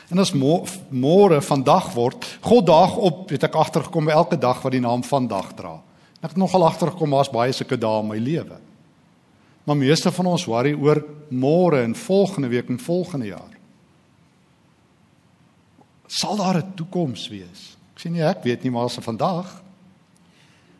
En 0.07 0.19
as 0.23 0.31
môre 0.33 1.41
vandag 1.43 1.91
word, 1.93 2.23
God 2.41 2.65
daag 2.69 2.95
op, 2.95 3.27
het 3.29 3.43
ek 3.43 3.57
agtergekom 3.59 4.07
by 4.07 4.15
elke 4.15 4.39
dag 4.39 4.61
wat 4.63 4.71
die 4.71 4.83
naam 4.83 5.03
vandag 5.03 5.51
dra. 5.57 5.75
Ek 6.21 6.31
het 6.31 6.39
nogal 6.39 6.65
agtergekom 6.67 7.11
daar's 7.11 7.31
baie 7.31 7.53
sulke 7.53 7.77
dae 7.77 7.99
in 8.01 8.07
my 8.07 8.17
lewe. 8.17 8.57
Maar 9.67 9.77
meeste 9.77 10.11
van 10.15 10.31
ons 10.31 10.47
worry 10.47 10.71
oor 10.73 11.03
môre 11.29 11.83
en 11.83 11.95
volgende 11.95 12.47
week 12.47 12.69
en 12.71 12.79
volgende 12.79 13.33
jaar. 13.33 13.53
Sal 16.07 16.37
daar 16.37 16.63
'n 16.63 16.73
toekoms 16.75 17.27
wees? 17.27 17.75
Ek 17.95 18.01
sê 18.01 18.09
nie 18.09 18.23
ek 18.23 18.43
weet 18.43 18.63
nie, 18.63 18.71
maar 18.71 18.85
as 18.85 18.95
vandag 18.95 19.67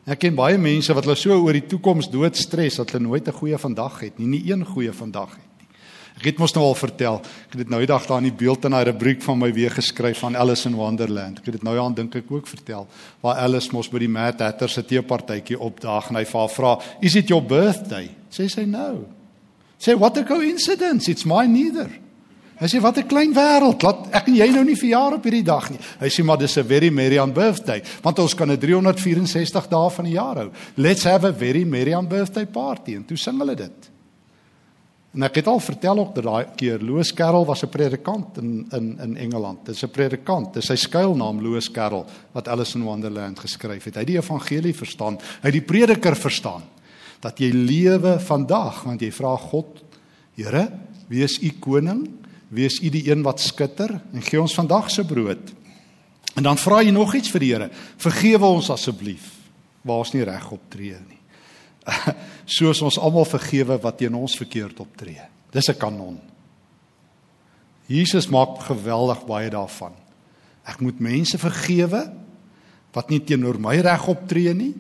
Ek 0.07 0.21
ken 0.23 0.37
baie 0.37 0.55
mense 0.57 0.93
wat 0.95 1.03
hulle 1.03 1.19
so 1.19 1.35
oor 1.35 1.57
die 1.57 1.67
toekoms 1.67 2.07
dood 2.07 2.37
stres 2.39 2.77
dat 2.79 2.93
hulle 2.93 3.03
nooit 3.03 3.27
'n 3.27 3.39
goeie 3.39 3.57
vandag 3.57 3.99
het 3.99 4.19
nie, 4.19 4.27
nie 4.27 4.51
een 4.51 4.63
goeie 4.65 4.93
vandag 4.93 5.35
het. 5.35 5.56
Ek 6.17 6.31
het 6.31 6.39
mos 6.41 6.53
nou 6.55 6.63
al 6.65 6.75
vertel, 6.77 7.19
ek 7.21 7.51
het 7.53 7.59
dit 7.61 7.69
nou 7.69 7.77
die 7.83 7.89
dag 7.89 8.05
daar 8.09 8.23
in 8.23 8.31
die 8.31 8.39
beeld 8.39 8.65
in 8.65 8.73
'n 8.73 8.85
rubriek 8.89 9.21
van 9.21 9.37
my 9.37 9.53
weer 9.53 9.69
geskryf 9.71 10.19
van 10.19 10.35
Alice 10.35 10.67
in 10.67 10.75
Wonderland. 10.75 11.39
Ek 11.39 11.45
het 11.45 11.53
dit 11.53 11.63
nou 11.63 11.77
aan 11.79 11.93
dink 11.93 12.15
ek 12.15 12.31
ook 12.31 12.47
vertel 12.47 12.87
waar 13.21 13.35
Alice 13.35 13.69
mos 13.71 13.89
by 13.89 13.99
die 13.99 14.09
Mad 14.09 14.39
Hatter 14.39 14.69
se 14.69 14.85
teepartytjie 14.85 15.59
opdaag 15.59 16.09
en 16.09 16.15
hy 16.15 16.25
vra 16.25 16.47
vra, 16.47 16.79
"Is 17.01 17.15
it 17.15 17.27
your 17.27 17.43
birthday?" 17.43 18.09
Sê 18.31 18.49
sy 18.49 18.65
nou. 18.65 19.05
Sê 19.79 19.95
what 19.97 20.17
a 20.17 20.23
coincidence, 20.23 21.11
it's 21.11 21.23
mine 21.23 21.53
neither. 21.53 21.89
Hy 22.59 22.65
sê 22.65 22.81
wat 22.81 22.97
'n 22.97 23.07
klein 23.07 23.33
wêreld, 23.33 23.83
laat 23.83 24.07
ek 24.11 24.27
en 24.27 24.35
jy 24.35 24.49
nou 24.49 24.63
nie 24.63 24.75
verjaar 24.75 25.13
op 25.13 25.23
hierdie 25.23 25.43
dag 25.43 25.69
nie. 25.69 25.79
Hy 25.99 26.07
sê 26.07 26.23
maar 26.23 26.37
dis 26.37 26.57
'n 26.57 26.63
very 26.63 26.89
merry 26.89 27.19
on 27.19 27.31
birthday, 27.31 27.83
want 28.01 28.19
ons 28.19 28.33
kan 28.33 28.49
'n 28.49 28.57
364 28.57 29.67
dae 29.67 29.89
van 29.89 30.05
die 30.05 30.13
jaar 30.13 30.35
hou. 30.35 30.51
Let's 30.75 31.03
have 31.03 31.27
a 31.27 31.31
very 31.31 31.63
merry 31.63 31.93
on 31.93 32.07
birthday 32.07 32.45
party 32.45 32.95
en 32.95 33.05
toe 33.05 33.17
sing 33.17 33.37
hulle 33.37 33.55
dit. 33.55 33.96
En 35.17 35.25
ek 35.25 35.39
het 35.39 35.47
al 35.49 35.59
vertel 35.59 35.97
ook 35.97 36.11
dat 36.13 36.27
daai 36.27 36.45
keer 36.55 36.83
Louis 36.85 37.09
Carroll 37.13 37.45
was 37.45 37.63
'n 37.65 37.73
predikant 37.73 38.37
in 38.37 38.67
in 38.69 38.99
in 38.99 39.17
Engeland. 39.17 39.65
Dit 39.65 39.75
is 39.75 39.83
'n 39.83 39.89
predikant, 39.89 40.53
dis 40.53 40.65
sy 40.65 40.75
skuilnaam 40.75 41.41
Louis 41.41 41.71
Carroll 41.71 42.05
wat 42.31 42.47
Alice 42.47 42.77
in 42.77 42.83
Wonderland 42.83 43.39
geskryf 43.39 43.83
het. 43.83 43.93
Hy 43.93 43.99
het 43.99 44.07
die 44.07 44.17
evangelie 44.17 44.75
verstaan, 44.75 45.17
hy 45.41 45.49
het 45.49 45.53
die 45.53 45.61
prediker 45.61 46.15
verstaan 46.15 46.61
dat 47.19 47.39
jy 47.39 47.51
lewe 47.51 48.19
vandag 48.19 48.83
want 48.83 49.01
jy 49.01 49.11
vra 49.11 49.37
God 49.37 49.83
Here, 50.35 50.71
wie 51.07 51.23
is 51.23 51.41
u 51.41 51.49
koning? 51.59 52.09
Wie 52.49 52.65
is 52.65 52.79
u 52.81 52.89
die 52.89 53.09
een 53.09 53.23
wat 53.23 53.39
skitter? 53.39 54.01
En 54.13 54.21
gee 54.21 54.41
ons 54.41 54.53
vandag 54.53 54.91
se 54.91 55.05
brood. 55.05 55.53
En 56.35 56.43
dan 56.43 56.57
vra 56.57 56.81
jy 56.81 56.91
nog 56.91 57.15
iets 57.15 57.29
vir 57.29 57.39
die 57.39 57.53
Here. 57.53 57.69
Vergewe 57.97 58.45
ons 58.45 58.69
asseblief 58.69 59.33
waar 59.81 59.97
ons 59.97 60.13
nie 60.13 60.23
reg 60.23 60.51
optree 60.51 60.95
nie. 61.07 61.16
Soos 62.57 62.81
ons 62.81 62.99
almal 62.99 63.27
vergewe 63.27 63.77
wat 63.83 63.97
teen 63.97 64.15
ons 64.15 64.35
verkeerd 64.39 64.79
optree. 64.79 65.21
Dis 65.51 65.69
'n 65.69 65.79
kanon. 65.79 66.19
Jesus 67.87 68.27
maak 68.27 68.59
geweldig 68.67 69.25
baie 69.25 69.49
daarvan. 69.49 69.93
Ek 70.67 70.81
moet 70.83 70.99
mense 70.99 71.37
vergewe 71.39 72.11
wat 72.93 73.09
nie 73.09 73.21
teenoor 73.23 73.59
my 73.59 73.77
reg 73.79 74.07
optree 74.07 74.53
nie. 74.53 74.73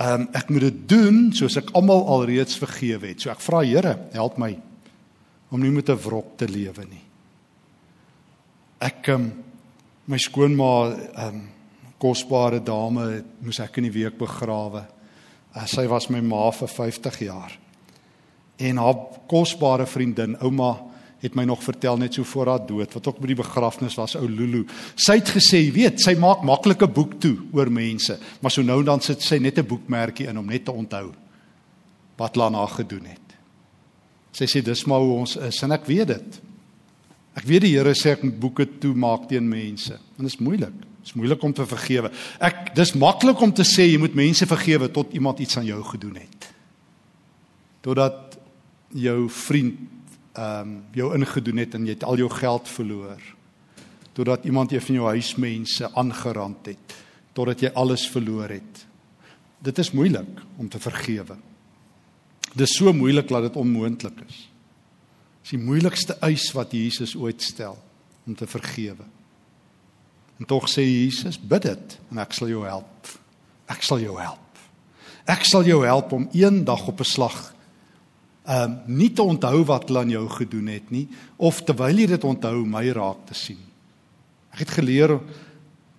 Ehm 0.00 0.26
um, 0.26 0.28
ek 0.32 0.50
moet 0.50 0.60
dit 0.60 0.88
doen 0.88 1.30
soos 1.36 1.56
ek 1.60 1.70
almal 1.76 2.06
alreeds 2.08 2.58
vergewe 2.58 3.12
het. 3.12 3.20
So 3.20 3.30
ek 3.30 3.42
vra 3.44 3.62
Here, 3.62 4.08
help 4.12 4.38
my 4.38 4.56
om 5.50 5.60
nie 5.60 5.70
met 5.70 5.90
'n 5.90 5.98
wrok 5.98 6.36
te 6.36 6.46
lewe 6.48 6.84
nie. 6.88 7.04
Ek 8.80 9.08
ehm 9.08 9.20
um, 9.20 9.32
my 10.06 10.18
skoonma 10.18 10.90
ehm 10.90 11.28
um, 11.28 11.48
kosbare 11.98 12.62
dame 12.64 13.24
moes 13.40 13.60
ek 13.60 13.76
in 13.76 13.84
die 13.84 13.98
week 14.02 14.16
begrawe. 14.18 14.86
Uh, 15.54 15.66
sy 15.66 15.86
was 15.90 16.08
my 16.10 16.20
ma 16.20 16.50
vir 16.54 16.68
50 16.68 17.18
jaar. 17.26 17.56
En 18.60 18.76
haar 18.76 18.96
kosbare 19.30 19.86
vriendin, 19.86 20.36
ouma 20.44 20.76
het 21.20 21.34
my 21.36 21.44
nog 21.44 21.62
vertel 21.64 21.98
net 22.00 22.16
so 22.16 22.24
voor 22.24 22.48
haar 22.54 22.66
dood 22.66 22.94
wat 22.96 23.08
ook 23.10 23.18
by 23.20 23.28
die 23.32 23.38
begrafnis 23.42 23.96
was 23.98 24.16
ou 24.16 24.24
Lulu. 24.28 24.62
Sy 24.96 25.18
het 25.20 25.32
gesê, 25.36 25.66
weet, 25.72 26.00
sy 26.00 26.14
maak 26.20 26.44
maklike 26.48 26.88
boek 26.88 27.18
toe 27.20 27.34
oor 27.52 27.68
mense, 27.72 28.16
maar 28.40 28.54
so 28.54 28.64
nou 28.64 28.78
en 28.80 28.88
dan 28.88 29.04
sit 29.04 29.22
sy 29.22 29.38
net 29.38 29.58
'n 29.58 29.66
boekmerkie 29.66 30.28
in 30.28 30.38
om 30.38 30.46
net 30.46 30.64
te 30.64 30.72
onthou 30.72 31.12
wat 32.16 32.36
Lana 32.36 32.66
gedoen 32.66 33.04
het. 33.04 33.36
Sy 34.32 34.44
sê 34.44 34.62
dis 34.62 34.84
maar 34.86 35.00
hoe 35.00 35.18
ons 35.18 35.36
is 35.36 35.62
en 35.62 35.72
ek 35.72 35.86
weet 35.86 36.06
dit. 36.06 36.40
Ek 37.38 37.46
weet 37.46 37.62
die 37.66 37.74
Here 37.76 37.94
sê 37.94 38.14
ek 38.16 38.24
moet 38.26 38.38
boeke 38.40 38.66
toemaak 38.82 39.28
teen 39.30 39.46
mense. 39.48 39.94
En 39.94 40.26
dit 40.26 40.32
is 40.32 40.40
moeilik. 40.42 40.74
Dit 40.74 41.12
is 41.12 41.16
moeilik 41.16 41.42
om 41.46 41.52
te 41.54 41.66
vergewe. 41.66 42.10
Ek 42.42 42.74
dis 42.76 42.94
maklik 42.98 43.40
om 43.40 43.52
te 43.54 43.64
sê 43.66 43.86
jy 43.86 44.00
moet 44.02 44.18
mense 44.18 44.46
vergewe 44.46 44.90
tot 44.90 45.14
iemand 45.16 45.40
iets 45.40 45.56
aan 45.60 45.68
jou 45.68 45.80
gedoen 45.92 46.18
het. 46.20 46.50
Totdat 47.86 48.36
jou 48.92 49.28
vriend 49.30 49.78
ehm 50.32 50.60
um, 50.60 50.82
jou 50.94 51.14
ingedoen 51.14 51.56
het 51.56 51.74
en 51.74 51.86
jy 51.86 51.94
het 51.96 52.04
al 52.06 52.16
jou 52.16 52.30
geld 52.30 52.68
verloor 52.68 53.22
totdat 54.12 54.44
iemand 54.44 54.72
een 54.72 54.80
van 54.80 54.94
jou 54.94 55.06
huismense 55.06 55.90
aangerand 55.94 56.66
het 56.66 56.94
totdat 57.32 57.60
jy 57.60 57.70
alles 57.74 58.06
verloor 58.10 58.48
het 58.48 58.86
dit 59.58 59.78
is 59.78 59.90
moeilik 59.90 60.42
om 60.56 60.68
te 60.68 60.78
vergewe 60.78 61.36
dis 62.54 62.76
so 62.76 62.92
moeilik 62.92 63.28
dat 63.28 63.42
dit 63.42 63.56
onmoontlik 63.56 64.22
is 64.28 64.49
dis 65.42 65.56
die 65.56 65.62
moeilikste 65.62 66.16
eis 66.20 66.50
wat 66.52 66.72
Jesus 66.72 67.16
ooit 67.16 67.42
stel 67.42 67.78
om 68.26 68.34
te 68.34 68.46
vergewe. 68.46 69.06
En 70.40 70.46
tog 70.48 70.68
sê 70.72 70.84
Jesus 70.84 71.38
bid 71.40 71.62
dit 71.68 71.96
en 72.10 72.18
ek 72.22 72.32
sal 72.36 72.48
jou 72.48 72.64
help. 72.64 73.08
Ek 73.70 73.82
sal 73.84 74.00
jou 74.02 74.16
help. 74.20 74.60
Ek 75.28 75.44
sal 75.44 75.66
jou 75.68 75.82
help 75.84 76.12
om 76.16 76.28
eendag 76.32 76.86
op 76.88 77.00
'n 77.00 77.04
slag 77.04 77.54
um 78.48 78.78
nie 78.86 79.12
te 79.12 79.22
onthou 79.22 79.64
wat 79.64 79.88
hulle 79.88 80.00
aan 80.00 80.10
jou 80.10 80.28
gedoen 80.28 80.66
het 80.66 80.90
nie 80.90 81.08
of 81.36 81.60
terwyl 81.62 81.98
jy 81.98 82.06
dit 82.06 82.24
onthou 82.24 82.64
my 82.66 82.88
raak 82.90 83.26
te 83.26 83.34
sien. 83.34 83.60
Ek 84.52 84.64
het 84.64 84.70
geleer 84.70 85.20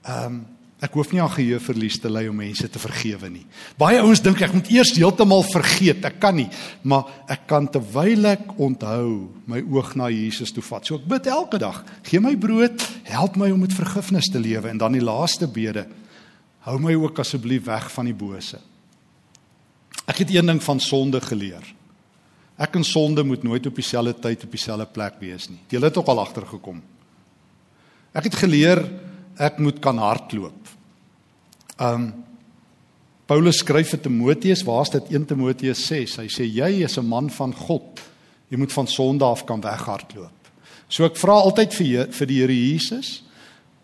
um 0.08 0.46
ek 0.82 0.96
hoef 0.98 1.12
nie 1.14 1.22
aan 1.22 1.30
geheue 1.30 1.60
verlies 1.62 2.00
te 2.02 2.10
ly 2.10 2.24
om 2.30 2.40
mense 2.42 2.66
te 2.66 2.82
vergewe 2.82 3.30
nie. 3.30 3.44
Baie 3.78 4.00
ouens 4.02 4.22
dink 4.24 4.40
ek 4.42 4.56
moet 4.56 4.70
eers 4.74 4.96
heeltemal 4.98 5.44
vergeet. 5.46 6.02
Ek 6.10 6.18
kan 6.24 6.36
nie, 6.40 6.48
maar 6.82 7.06
ek 7.30 7.46
kan 7.50 7.68
terwyl 7.70 8.32
ek 8.32 8.56
onthou 8.58 9.30
my 9.52 9.62
oog 9.62 9.94
na 10.00 10.10
Jesus 10.10 10.54
toe 10.56 10.64
vat. 10.66 10.88
So 10.88 10.98
ek 10.98 11.06
bid 11.12 11.30
elke 11.30 11.60
dag, 11.62 11.84
gee 12.08 12.22
my 12.24 12.34
brood, 12.34 12.82
help 13.10 13.38
my 13.38 13.52
om 13.54 13.62
met 13.62 13.76
vergifnis 13.78 14.32
te 14.34 14.42
lewe 14.42 14.72
en 14.72 14.82
dan 14.82 14.98
die 14.98 15.06
laaste 15.06 15.46
bede. 15.46 15.86
Hou 16.66 16.80
my 16.82 16.96
ook 16.98 17.22
asseblief 17.22 17.68
weg 17.70 17.88
van 17.94 18.10
die 18.10 18.18
bose. 18.18 18.58
Ek 20.10 20.24
het 20.24 20.34
een 20.34 20.50
ding 20.50 20.64
van 20.66 20.82
sonde 20.82 21.22
geleer. 21.22 21.64
Ek 22.62 22.76
en 22.78 22.86
sonde 22.86 23.24
moet 23.26 23.46
nooit 23.46 23.66
op 23.70 23.78
dieselfde 23.78 24.14
tyd 24.22 24.44
op 24.46 24.58
dieselfde 24.58 24.90
plek 24.90 25.22
wees 25.22 25.48
nie. 25.50 25.62
Jy 25.70 25.82
het 25.82 25.98
ook 25.98 26.10
al 26.10 26.26
agtergekom. 26.26 26.82
Ek 28.14 28.28
het 28.28 28.42
geleer 28.42 28.84
ek 29.42 29.62
moet 29.64 29.80
kan 29.82 29.98
hardloop. 29.98 30.61
Um 31.82 32.12
Paulus 33.32 33.62
skryf 33.62 33.94
vir 33.94 34.02
Timoteus, 34.04 34.66
waar's 34.68 34.90
dit 34.92 35.14
1 35.16 35.26
Timoteus 35.30 35.86
6? 35.88 36.18
Hy 36.20 36.28
sê 36.28 36.44
jy 36.44 36.84
is 36.84 36.98
'n 36.98 37.08
man 37.08 37.30
van 37.30 37.54
God. 37.54 38.02
Jy 38.50 38.58
moet 38.58 38.74
van 38.74 38.88
sonde 38.88 39.24
af 39.24 39.46
kan 39.46 39.62
weghardloop. 39.62 40.50
So 40.90 41.06
ek 41.06 41.16
vra 41.16 41.40
altyd 41.40 41.74
vir 41.74 42.12
vir 42.12 42.28
die 42.28 42.40
Here 42.42 42.54
Jesus 42.54 43.24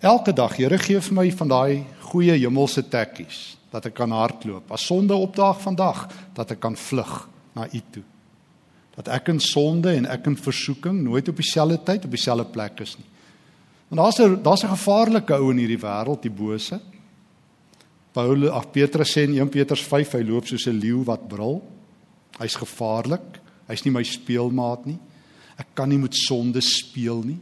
elke 0.01 0.33
dag, 0.33 0.57
Here 0.57 0.77
gee 0.77 0.99
vir 0.99 1.13
my 1.13 1.31
van 1.31 1.47
daai 1.47 1.85
goeie 2.01 2.37
hemelse 2.37 2.83
tekkies 2.83 3.55
dat 3.71 3.85
ek 3.85 3.93
kan 3.93 4.11
hardloop. 4.11 4.71
As 4.71 4.85
sonde 4.85 5.15
opdaag 5.15 5.61
vandag, 5.61 6.07
dat 6.33 6.51
ek 6.51 6.59
kan 6.59 6.75
vlug 6.75 7.29
na 7.55 7.67
U 7.73 7.81
toe 7.91 8.03
dat 8.97 9.11
ek 9.13 9.29
in 9.29 9.39
sonde 9.43 9.93
en 9.93 10.07
ek 10.09 10.25
in 10.31 10.35
versoeking 10.41 11.03
nooit 11.05 11.27
op 11.29 11.37
dieselfde 11.37 11.77
tyd 11.85 12.05
op 12.07 12.13
dieselfde 12.15 12.47
plek 12.49 12.81
is 12.81 12.95
nie. 12.97 13.05
Want 13.89 14.01
daar's 14.01 14.19
'n 14.19 14.41
daar's 14.43 14.63
'n 14.63 14.73
gevaarlike 14.73 15.33
ou 15.33 15.51
in 15.51 15.57
hierdie 15.57 15.79
wêreld, 15.79 16.21
die 16.21 16.31
bose. 16.31 16.79
Paulus, 18.17 18.49
ag 18.49 18.71
Petrus 18.73 19.11
sê 19.13 19.27
in 19.27 19.35
1 19.37 19.51
Petrus 19.53 19.83
5 19.85 20.15
hy 20.17 20.23
loop 20.25 20.47
soos 20.49 20.65
'n 20.65 20.79
leeu 20.81 21.03
wat 21.05 21.27
brul. 21.29 21.61
Hy's 22.39 22.57
gevaarlik. 22.57 23.37
Hy's 23.69 23.83
nie 23.85 23.93
my 23.93 24.01
speelmaat 24.01 24.85
nie. 24.85 24.97
Ek 25.57 25.67
kan 25.75 25.89
nie 25.89 25.99
met 26.01 26.15
sonde 26.15 26.61
speel 26.61 27.21
nie. 27.21 27.37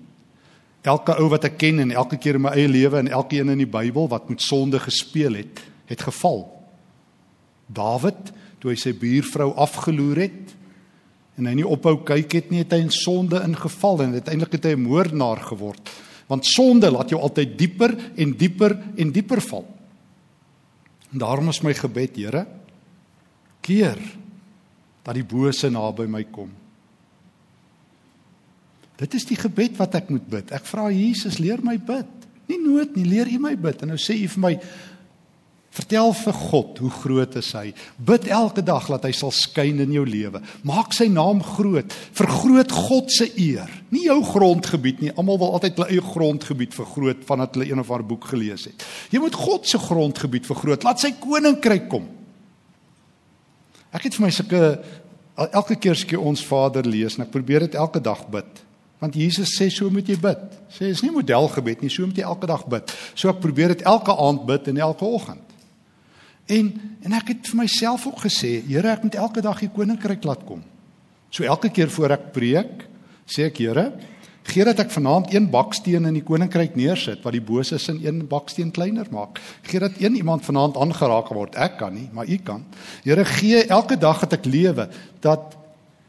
Elke 0.84 1.16
ou 1.20 1.30
wat 1.30 1.46
ek 1.46 1.58
ken 1.58 1.80
en 1.80 1.92
elke 1.92 2.18
keer 2.18 2.36
in 2.36 2.42
my 2.42 2.52
eie 2.52 2.68
lewe 2.68 2.98
en 2.98 3.08
elke 3.08 3.38
een 3.38 3.50
in 3.50 3.64
die 3.64 3.72
Bybel 3.72 4.08
wat 4.08 4.30
met 4.30 4.42
sonde 4.42 4.80
gespeel 4.80 5.34
het, 5.36 5.62
het 5.88 6.02
geval. 6.02 6.46
Dawid, 7.68 8.32
toe 8.60 8.72
hy 8.72 8.76
sy 8.76 8.94
buurvrou 8.94 9.54
afgeloer 9.56 10.18
het, 10.18 10.56
en 11.38 11.48
hy 11.48 11.56
nie 11.56 11.68
ophou 11.68 12.04
kyk 12.04 12.32
het 12.34 12.52
nie, 12.52 12.60
het 12.60 12.72
hy 12.72 12.84
in 12.86 12.92
sonde 12.92 13.42
ingeval 13.42 14.04
en 14.04 14.14
uiteindelik 14.14 14.52
het 14.52 14.66
hy 14.66 14.76
'n 14.76 14.88
moordenaar 14.88 15.42
geword. 15.42 15.90
Want 16.28 16.46
sonde 16.46 16.92
laat 16.92 17.10
jou 17.10 17.20
altyd 17.22 17.58
dieper 17.58 17.96
en 18.16 18.32
dieper 18.38 18.78
en 18.98 19.12
dieper 19.12 19.42
val. 19.42 19.75
En 21.16 21.22
daarom 21.24 21.48
is 21.48 21.62
my 21.64 21.72
gebed, 21.72 22.18
Here, 22.20 22.44
keer 23.64 24.00
dat 25.06 25.16
die 25.16 25.24
bose 25.24 25.70
naby 25.72 26.10
my 26.12 26.26
kom. 26.28 26.50
Dit 29.00 29.16
is 29.16 29.24
die 29.30 29.38
gebed 29.40 29.78
wat 29.80 29.96
ek 29.96 30.12
moet 30.12 30.26
bid. 30.28 30.52
Ek 30.52 30.68
vra 30.68 30.90
Jesus, 30.92 31.38
leer 31.40 31.64
my 31.64 31.78
bid. 31.80 32.28
Nie 32.50 32.60
nood 32.60 32.98
nie, 33.00 33.06
leer 33.08 33.32
U 33.32 33.40
my 33.46 33.54
bid. 33.56 33.86
En 33.86 33.94
nou 33.94 34.00
sê 34.02 34.18
U 34.26 34.28
vir 34.34 34.44
my, 34.44 34.52
Vertel 35.76 36.14
vir 36.16 36.36
God 36.40 36.78
hoe 36.80 36.90
groot 37.02 37.34
is 37.36 37.50
hy. 37.52 37.74
Bid 38.08 38.30
elke 38.32 38.64
dag 38.64 38.86
dat 38.88 39.04
hy 39.04 39.12
sal 39.16 39.34
skyn 39.36 39.82
in 39.84 39.92
jou 39.92 40.06
lewe. 40.08 40.40
Maak 40.64 40.94
sy 40.96 41.10
naam 41.12 41.42
groot. 41.44 41.92
Vergroot 42.16 42.72
God 42.72 43.12
se 43.12 43.28
eer. 43.34 43.72
Nie 43.92 44.06
jou 44.06 44.22
grondgebied 44.24 45.02
nie. 45.04 45.12
Almal 45.20 45.42
wil 45.42 45.58
altyd 45.58 45.82
hulle 45.82 45.90
eie 45.92 46.04
grondgebied 46.06 46.76
vergroot 46.78 47.26
vandat 47.28 47.58
hulle 47.58 47.68
een 47.68 47.82
of 47.84 47.92
ander 47.92 48.08
boek 48.08 48.30
gelees 48.32 48.70
het. 48.70 48.86
Jy 49.12 49.20
moet 49.26 49.36
God 49.36 49.68
se 49.68 49.82
grondgebied 49.84 50.48
vergroot. 50.48 50.86
Laat 50.88 51.04
sy 51.04 51.12
koninkryk 51.20 51.90
kom. 51.92 52.06
Ek 53.96 54.08
het 54.08 54.16
vir 54.16 54.26
my 54.26 54.32
sulke 54.32 54.62
elke 55.36 55.76
keer 55.76 55.98
as 55.98 56.06
ek 56.06 56.14
ons 56.16 56.44
Vader 56.48 56.88
lees 56.88 57.18
en 57.18 57.26
ek 57.26 57.34
probeer 57.34 57.66
dit 57.68 57.76
elke 57.76 58.00
dag 58.04 58.22
bid. 58.32 58.62
Want 59.04 59.18
Jesus 59.20 59.58
sê 59.60 59.68
so 59.68 59.92
moet 59.92 60.08
jy 60.08 60.16
bid. 60.24 60.40
Sê 60.72 60.88
is 60.88 61.04
nie 61.04 61.12
modelgebed 61.12 61.84
nie, 61.84 61.92
so 61.92 62.08
moet 62.08 62.24
jy 62.24 62.24
elke 62.24 62.48
dag 62.48 62.64
bid. 62.72 62.96
So 63.12 63.28
ek 63.28 63.44
probeer 63.44 63.76
dit 63.76 63.84
elke 63.84 64.16
aand 64.16 64.48
bid 64.48 64.72
en 64.72 64.82
elke 64.88 65.04
oggend. 65.04 65.44
En 66.46 66.74
en 67.06 67.14
ek 67.14 67.28
het 67.36 67.50
vir 67.52 67.60
myself 67.60 68.08
ook 68.10 68.24
gesê, 68.26 68.58
Here, 68.66 68.90
ek 68.90 69.04
moet 69.06 69.18
elke 69.22 69.42
dag 69.46 69.60
die 69.62 69.70
koninkryk 69.70 70.24
laat 70.26 70.42
kom. 70.48 70.64
So 71.30 71.46
elke 71.46 71.70
keer 71.70 71.92
voor 71.94 72.16
ek 72.16 72.32
preek, 72.34 72.86
sê 73.30 73.46
ek, 73.52 73.60
Here, 73.62 73.84
gee 74.46 74.66
dat 74.66 74.80
ek 74.82 74.94
vanaand 74.94 75.34
een 75.34 75.50
baksteen 75.54 76.06
in 76.10 76.18
die 76.18 76.24
koninkryk 76.26 76.74
neersit 76.78 77.22
wat 77.26 77.34
die 77.34 77.44
bose 77.46 77.78
sin 77.82 78.00
een 78.02 78.24
baksteen 78.30 78.72
kleiner 78.74 79.10
maak. 79.14 79.42
Gee 79.66 79.82
dat 79.82 79.98
een 80.02 80.18
iemand 80.18 80.46
vanaand 80.46 80.78
aangeraak 80.82 81.30
word. 81.34 81.58
Ek 81.62 81.78
kan 81.82 81.94
nie, 81.94 82.08
maar 82.14 82.30
U 82.30 82.38
kan. 82.46 82.66
Here, 83.06 83.26
gee 83.26 83.66
elke 83.66 83.98
dag 83.98 84.22
dat 84.26 84.38
ek 84.40 84.50
lewe 84.50 84.90
dat 85.22 85.58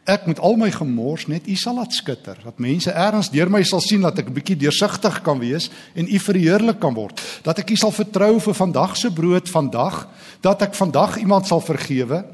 Ek 0.06 0.28
moet 0.28 0.38
al 0.38 0.54
my 0.54 0.68
gemors 0.70 1.24
net 1.26 1.48
U 1.50 1.54
sal 1.58 1.80
laat 1.80 1.94
skitter. 1.94 2.38
Dat 2.44 2.60
mense 2.62 2.92
eers 2.94 3.30
deur 3.34 3.50
my 3.50 3.62
sal 3.66 3.82
sien 3.82 4.04
dat 4.06 4.18
ek 4.18 4.28
'n 4.30 4.36
bietjie 4.38 4.56
deursigtig 4.56 5.22
kan 5.22 5.38
wees 5.38 5.68
en 5.94 6.06
U 6.06 6.18
verheerlik 6.18 6.78
kan 6.78 6.94
word. 6.94 7.20
Dat 7.42 7.58
ek 7.58 7.70
U 7.70 7.76
sal 7.76 7.90
vertrou 7.90 8.38
vir 8.40 8.54
vandag 8.54 8.96
se 8.96 9.10
brood 9.10 9.48
vandag, 9.48 10.08
dat 10.40 10.62
ek 10.62 10.74
vandag 10.74 11.18
iemand 11.18 11.46
sal 11.46 11.60
vergewe. 11.60 12.24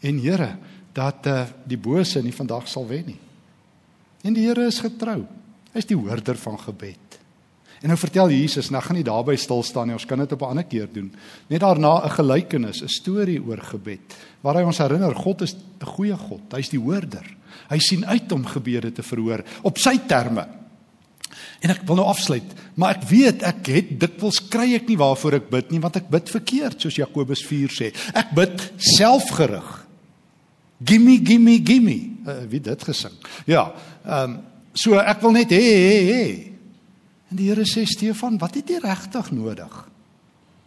En 0.00 0.18
Here, 0.18 0.56
dat 0.92 1.26
uh, 1.26 1.44
die 1.66 1.78
bose 1.78 2.22
nie 2.22 2.32
vandag 2.32 2.68
sal 2.68 2.86
wen 2.86 3.04
nie. 3.06 3.20
En 4.24 4.32
die 4.32 4.46
Here 4.46 4.66
is 4.66 4.80
getrou. 4.80 5.26
Hy 5.72 5.78
is 5.78 5.86
die 5.86 5.96
hoorder 5.96 6.36
van 6.36 6.58
gebed. 6.58 7.17
En 7.82 7.92
nou 7.92 7.98
vertel 7.98 8.30
Jesus, 8.34 8.70
nou 8.70 8.82
gaan 8.82 8.96
nie 8.98 9.06
daarby 9.06 9.36
stil 9.38 9.62
staan 9.62 9.86
nie, 9.86 9.94
ons 9.94 10.06
kan 10.06 10.18
dit 10.18 10.32
op 10.32 10.42
'n 10.42 10.50
ander 10.50 10.64
keer 10.64 10.88
doen. 10.92 11.12
Net 11.48 11.60
daarna 11.60 12.04
'n 12.04 12.10
gelykenis, 12.10 12.82
'n 12.82 12.88
storie 12.88 13.42
oor 13.42 13.58
gebed 13.58 14.00
waar 14.40 14.54
hy 14.54 14.62
ons 14.62 14.78
herinner 14.78 15.14
God 15.14 15.42
is 15.42 15.54
'n 15.54 15.86
goeie 15.86 16.16
God. 16.16 16.42
Hy's 16.52 16.68
die 16.68 16.80
hoorder. 16.80 17.24
Hy 17.68 17.78
sien 17.78 18.06
uit 18.06 18.32
om 18.32 18.44
gebede 18.44 18.92
te 18.92 19.02
verhoor 19.02 19.44
op 19.62 19.78
sy 19.78 19.98
terme. 20.06 20.46
En 21.60 21.70
ek 21.70 21.82
wil 21.86 21.96
nou 21.96 22.06
afsluit, 22.06 22.46
maar 22.74 22.96
ek 22.96 23.02
weet 23.10 23.42
ek 23.42 23.66
het 23.66 24.00
dikwels 24.00 24.38
kry 24.48 24.74
ek 24.74 24.88
nie 24.88 24.96
waarvoor 24.96 25.34
ek 25.34 25.50
bid 25.50 25.70
nie 25.70 25.80
want 25.80 25.96
ek 25.96 26.08
bid 26.08 26.30
verkeerd 26.30 26.80
soos 26.80 26.96
Jakobus 26.96 27.42
4 27.46 27.68
sê. 27.68 27.90
Ek 28.14 28.30
bid 28.34 28.72
selfgerig. 28.96 29.86
Gimme 30.84 31.18
gimme 31.26 31.58
gimme. 31.66 31.98
Uh, 32.26 32.44
wie 32.48 32.60
dit 32.60 32.84
gesing? 32.84 33.14
Ja, 33.46 33.72
ehm 34.04 34.30
um, 34.30 34.38
so 34.78 34.94
ek 34.94 35.22
wil 35.22 35.32
net 35.32 35.50
hê 35.50 35.58
hê 35.58 35.98
hê. 36.06 36.24
En 37.28 37.36
die 37.36 37.50
Here 37.50 37.66
sê 37.68 37.84
Stefan, 37.88 38.38
wat 38.40 38.56
het 38.56 38.70
jy 38.72 38.80
regtig 38.82 39.30
nodig? 39.36 39.74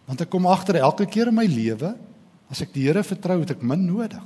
Want 0.09 0.21
ek 0.21 0.31
kom 0.33 0.47
agter 0.49 0.81
elke 0.81 1.07
keer 1.09 1.31
in 1.31 1.37
my 1.37 1.47
lewe 1.49 1.95
as 2.51 2.61
ek 2.65 2.73
die 2.75 2.85
Here 2.87 3.03
vertrou, 3.05 3.39
het 3.41 3.55
ek 3.55 3.65
min 3.65 3.85
nodig. 3.87 4.25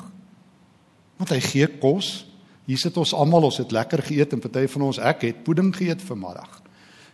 Want 1.19 1.31
hy 1.31 1.39
gee 1.45 1.67
kos. 1.79 2.25
Hier 2.65 2.79
sit 2.81 2.95
ons 2.97 3.13
almal, 3.13 3.45
ons 3.47 3.59
het 3.61 3.71
lekker 3.75 4.01
geëet 4.07 4.33
en 4.35 4.41
party 4.43 4.65
van 4.73 4.87
ons 4.87 4.99
ek 4.99 5.27
het 5.27 5.43
pudding 5.45 5.69
geëet 5.75 6.01
vanmiddag. 6.03 6.61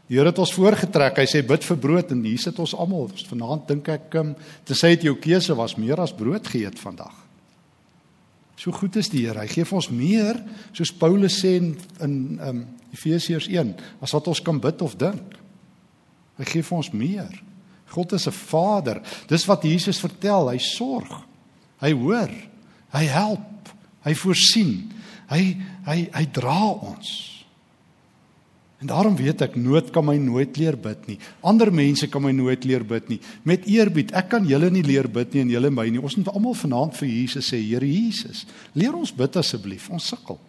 Die 0.08 0.18
Here 0.18 0.32
het 0.32 0.40
ons 0.42 0.54
voorgetrek. 0.56 1.20
Hy 1.22 1.28
sê 1.30 1.44
bid 1.48 1.64
vir 1.68 1.78
brood 1.84 2.10
en 2.16 2.24
hier 2.26 2.40
sit 2.42 2.58
ons 2.60 2.74
almal. 2.76 3.12
Vanaand 3.30 3.68
dink 3.70 3.92
ek, 3.92 4.08
um, 4.20 4.34
te 4.68 4.76
sê 4.76 4.96
dit 4.96 5.06
jou 5.08 5.18
keuse 5.22 5.56
was 5.56 5.78
meer 5.80 6.02
as 6.04 6.16
brood 6.16 6.48
geëet 6.48 6.80
vandag. 6.82 7.14
So 8.62 8.70
goed 8.72 8.96
is 8.96 9.10
die 9.10 9.24
Here. 9.26 9.42
Hy 9.42 9.50
gee 9.50 9.66
vir 9.66 9.78
ons 9.80 9.90
meer, 9.90 10.38
soos 10.78 10.92
Paulus 10.94 11.40
sê 11.42 11.56
in 11.58 11.72
in 12.06 12.18
um, 12.46 12.60
Efesiërs 12.94 13.48
1, 13.50 13.72
as 14.04 14.14
wat 14.14 14.28
ons 14.30 14.42
kan 14.46 14.60
bid 14.62 14.84
of 14.86 14.98
dink. 15.00 15.38
Hy 16.38 16.46
gee 16.46 16.66
vir 16.68 16.78
ons 16.78 16.92
meer. 16.94 17.32
God 17.92 18.14
is 18.14 18.28
'n 18.28 18.32
Vader. 18.32 19.02
Dis 19.28 19.46
wat 19.48 19.64
Jesus 19.64 20.00
vertel. 20.00 20.50
Hy 20.50 20.58
sorg. 20.58 21.26
Hy 21.82 21.92
hoor. 21.92 22.32
Hy 22.94 23.06
help. 23.06 23.74
Hy 24.06 24.14
voorsien. 24.14 24.92
Hy 25.30 25.58
hy 25.86 26.10
hy 26.14 26.26
dra 26.32 26.72
ons. 26.72 27.31
En 28.82 28.90
daarom 28.90 29.16
weet 29.16 29.44
ek 29.46 29.56
nood 29.62 29.92
kan 29.94 30.06
my 30.06 30.16
nooit 30.18 30.58
leer 30.58 30.74
bid 30.74 31.06
nie. 31.06 31.20
Ander 31.46 31.70
mense 31.74 32.08
kan 32.10 32.24
my 32.26 32.32
nooit 32.34 32.66
leer 32.66 32.82
bid 32.86 33.12
nie. 33.14 33.20
Met 33.46 33.68
eerbied, 33.70 34.14
ek 34.18 34.32
kan 34.34 34.48
julle 34.50 34.72
nie 34.74 34.82
leer 34.86 35.06
bid 35.06 35.36
nie 35.36 35.46
en 35.46 35.52
julle 35.54 35.70
my 35.70 35.86
nie. 35.94 36.02
Ons 36.02 36.18
moet 36.18 36.32
almal 36.34 36.58
vanaand 36.58 36.98
vir 36.98 37.12
Jesus 37.12 37.52
sê, 37.54 37.62
Here 37.62 37.86
Jesus, 37.86 38.48
leer 38.74 38.98
ons 38.98 39.14
bid 39.14 39.38
asseblief. 39.38 39.86
Ons 39.94 40.10
sukkel. 40.10 40.42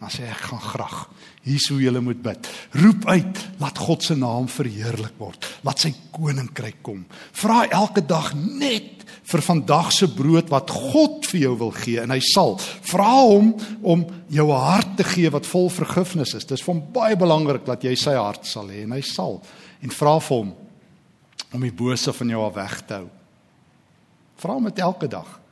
Dan 0.00 0.10
sê 0.12 0.26
ek 0.28 0.48
gaan 0.50 0.60
graag. 0.60 0.98
Hier's 1.44 1.68
hoe 1.70 1.80
jy 1.80 1.92
moet 2.02 2.22
bid. 2.24 2.48
Roep 2.80 3.06
uit, 3.06 3.40
laat 3.60 3.78
God 3.78 4.02
se 4.02 4.16
naam 4.18 4.48
verheerlik 4.48 5.16
word. 5.20 5.46
Laat 5.64 5.84
sy 5.84 5.92
koninkryk 6.14 6.82
kom. 6.84 7.04
Vra 7.36 7.64
elke 7.68 8.04
dag 8.04 8.32
net 8.34 9.04
vir 9.24 9.44
vandag 9.44 9.92
se 9.94 10.08
brood 10.12 10.50
wat 10.52 10.72
God 10.72 11.24
vir 11.30 11.40
jou 11.46 11.54
wil 11.62 11.72
gee 11.76 12.02
en 12.02 12.12
hy 12.12 12.20
sal. 12.24 12.56
Vra 12.84 13.08
hom 13.22 13.54
om 13.82 14.04
jou 14.28 14.48
'n 14.50 14.60
hart 14.60 14.96
te 14.96 15.04
gee 15.04 15.30
wat 15.30 15.46
vol 15.46 15.70
vergifnis 15.70 16.34
is. 16.34 16.44
Dis 16.44 16.60
vir 16.60 16.74
hom 16.74 16.92
baie 16.92 17.16
belangrik 17.16 17.64
dat 17.64 17.82
jy 17.82 17.94
sy 17.96 18.14
hart 18.14 18.46
sal 18.46 18.68
hê 18.68 18.82
en 18.82 18.92
hy 18.92 19.00
sal. 19.00 19.42
En 19.82 19.90
vra 19.90 20.18
vir 20.20 20.36
hom 20.36 20.54
om 21.52 21.60
die 21.60 21.72
bose 21.72 22.12
van 22.12 22.28
jou 22.28 22.44
af 22.46 22.54
weg 22.54 22.86
te 22.86 22.94
hou. 22.94 23.08
Vra 24.36 24.52
hom 24.52 24.64
dit 24.64 24.78
elke 24.78 25.08
dag. 25.08 25.43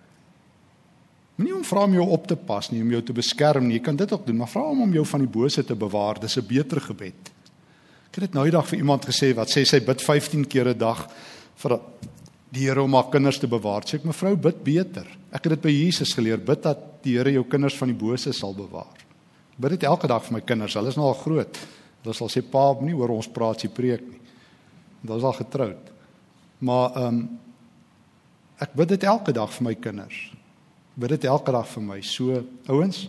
Moenie 1.42 1.56
hom 1.56 1.64
vra 1.66 1.88
om 1.88 1.94
jou 1.96 2.04
op 2.14 2.26
te 2.30 2.36
pas 2.38 2.68
nie, 2.70 2.84
om 2.84 2.90
jou 2.94 3.00
te 3.02 3.14
beskerm 3.16 3.64
nie. 3.66 3.80
Jy 3.80 3.82
kan 3.88 3.96
dit 3.98 4.12
ook 4.14 4.28
doen, 4.28 4.36
maar 4.38 4.50
vra 4.52 4.62
hom 4.62 4.84
om 4.84 4.92
jou 4.94 5.02
van 5.10 5.24
die 5.24 5.30
bose 5.34 5.64
te 5.66 5.74
bewaar. 5.74 6.20
Dis 6.22 6.38
'n 6.38 6.46
beter 6.46 6.80
gebed. 6.80 7.32
Ek 8.06 8.14
het 8.14 8.24
dit 8.30 8.34
nou 8.34 8.44
die 8.44 8.52
dag 8.52 8.68
vir 8.68 8.78
iemand 8.78 9.04
gesê 9.04 9.34
wat 9.34 9.48
sê 9.48 9.66
sy 9.66 9.80
bid 9.80 10.00
15 10.00 10.46
keer 10.46 10.68
'n 10.68 10.78
dag 10.78 11.08
vir 11.56 11.80
die 12.52 12.68
Here 12.68 12.82
om 12.82 12.94
haar 12.94 13.10
kinders 13.10 13.38
te 13.38 13.48
bewaar. 13.48 13.82
Sê 13.82 13.94
ek 13.94 14.04
mevrou, 14.04 14.36
bid 14.36 14.62
beter. 14.62 15.06
Ek 15.32 15.42
het 15.42 15.50
dit 15.50 15.62
by 15.62 15.70
Jesus 15.70 16.14
geleer, 16.14 16.38
bid 16.38 16.62
dat 16.62 17.02
die 17.02 17.16
Here 17.16 17.32
jou 17.32 17.44
kinders 17.44 17.76
van 17.76 17.88
die 17.88 17.98
bose 18.06 18.32
sal 18.32 18.54
bewaar. 18.54 18.94
Bid 19.58 19.70
dit 19.70 19.82
elke 19.82 20.06
dag 20.06 20.22
vir 20.22 20.32
my 20.32 20.40
kinders. 20.40 20.74
Hulle 20.74 20.88
is 20.88 20.96
nou 20.96 21.06
al 21.06 21.14
groot. 21.14 21.58
Hulle 22.02 22.14
sal 22.14 22.28
sê 22.28 22.42
pa, 22.42 22.72
moenie 22.74 22.94
hoor 22.94 23.10
ons 23.10 23.28
praat 23.28 23.60
sy 23.60 23.68
preek 23.68 24.00
nie. 24.00 24.20
Hulle 25.06 25.18
is 25.18 25.24
al 25.24 25.32
getroud. 25.32 25.90
Maar 26.60 26.96
ehm 26.96 27.06
um, 27.06 27.38
ek 28.60 28.74
bid 28.74 28.88
dit 28.88 29.02
elke 29.02 29.32
dag 29.32 29.50
vir 29.50 29.64
my 29.64 29.74
kinders 29.74 30.32
bid 30.96 31.14
dit 31.16 31.26
elke 31.30 31.52
dag 31.54 31.68
vir 31.68 31.84
my. 31.84 31.98
So 32.04 32.42
ouens, 32.70 33.06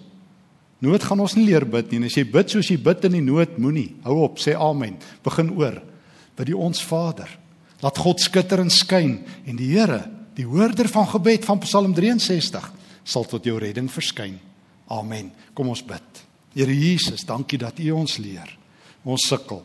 nood 0.84 1.04
gaan 1.04 1.24
ons 1.24 1.36
nie 1.38 1.48
leer 1.48 1.66
bid 1.68 1.92
nie. 1.92 2.02
En 2.02 2.10
as 2.10 2.18
jy 2.18 2.26
bid 2.30 2.54
soos 2.54 2.72
jy 2.72 2.78
bid 2.82 3.08
in 3.10 3.18
die 3.18 3.26
nood, 3.26 3.58
moenie. 3.62 3.90
Hou 4.06 4.22
op, 4.26 4.40
sê 4.42 4.56
amen. 4.56 4.98
Begin 5.26 5.52
oor. 5.58 5.82
Bid 6.38 6.50
die 6.50 6.58
ons 6.58 6.84
Vader. 6.88 7.30
Laat 7.84 8.00
God 8.00 8.24
skitter 8.24 8.64
en 8.64 8.72
skyn 8.72 9.18
en 9.46 9.60
die 9.60 9.74
Here, 9.74 10.02
die 10.38 10.48
hoorder 10.48 10.88
van 10.90 11.06
gebed 11.12 11.46
van 11.46 11.60
Psalm 11.66 11.94
63, 11.94 12.70
sal 13.04 13.28
tot 13.28 13.46
jou 13.46 13.58
redding 13.60 13.90
verskyn. 13.92 14.38
Amen. 14.94 15.32
Kom 15.54 15.70
ons 15.74 15.84
bid. 15.86 16.24
Here 16.56 16.74
Jesus, 16.74 17.26
dankie 17.28 17.60
dat 17.60 17.80
U 17.82 17.92
ons 17.98 18.18
leer. 18.22 18.50
Ons 19.04 19.28
sukkel. 19.28 19.64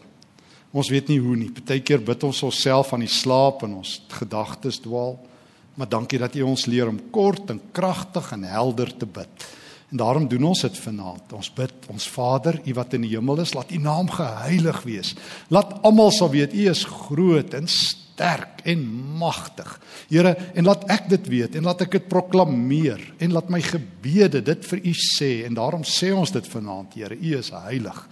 Ons 0.75 0.91
weet 0.93 1.09
nie 1.13 1.21
hoe 1.23 1.37
nie. 1.39 1.51
Partykeer 1.53 2.03
bid 2.05 2.25
ons 2.27 2.43
onsself 2.49 2.93
aan 2.93 3.05
die 3.07 3.13
slaap 3.13 3.63
en 3.65 3.79
ons 3.81 3.95
gedagtes 4.13 4.81
dwaal. 4.85 5.17
Maar 5.79 5.88
dankie 5.88 6.19
dat 6.19 6.35
U 6.35 6.43
ons 6.43 6.67
leer 6.67 6.91
om 6.91 6.99
kort 7.14 7.53
en 7.55 7.61
kragtig 7.73 8.33
en 8.35 8.43
helder 8.51 8.91
te 8.99 9.07
bid. 9.07 9.47
En 9.88 10.01
daarom 10.03 10.27
doen 10.29 10.51
ons 10.51 10.62
dit 10.67 10.79
vanaand. 10.79 11.33
Ons 11.33 11.53
bid, 11.55 11.87
ons 11.88 12.09
Vader, 12.12 12.59
U 12.67 12.75
wat 12.77 12.97
in 12.99 13.07
die 13.07 13.14
hemel 13.14 13.41
is, 13.45 13.55
laat 13.57 13.71
U 13.73 13.79
naam 13.81 14.11
geheilig 14.12 14.83
wees. 14.85 15.14
Laat 15.55 15.79
almal 15.87 16.11
sal 16.12 16.33
weet 16.35 16.57
U 16.57 16.67
is 16.69 16.83
groot 16.85 17.55
en 17.57 17.71
sterk 17.71 18.64
en 18.69 18.83
magtig. 19.23 19.71
Here, 20.11 20.35
en 20.59 20.67
laat 20.67 20.85
ek 20.93 21.09
dit 21.14 21.31
weet 21.31 21.57
en 21.57 21.71
laat 21.71 21.87
ek 21.87 21.95
dit 21.95 22.09
proklameer 22.11 23.01
en 23.23 23.37
laat 23.37 23.49
my 23.53 23.62
gebede 23.64 24.43
dit 24.45 24.67
vir 24.73 24.83
U 24.83 24.95
sê 24.99 25.31
en 25.47 25.57
daarom 25.57 25.87
sê 25.87 26.11
ons 26.12 26.35
dit 26.35 26.51
vanaand, 26.59 26.99
Here, 26.99 27.14
U 27.14 27.38
is 27.38 27.55
heilig. 27.55 28.03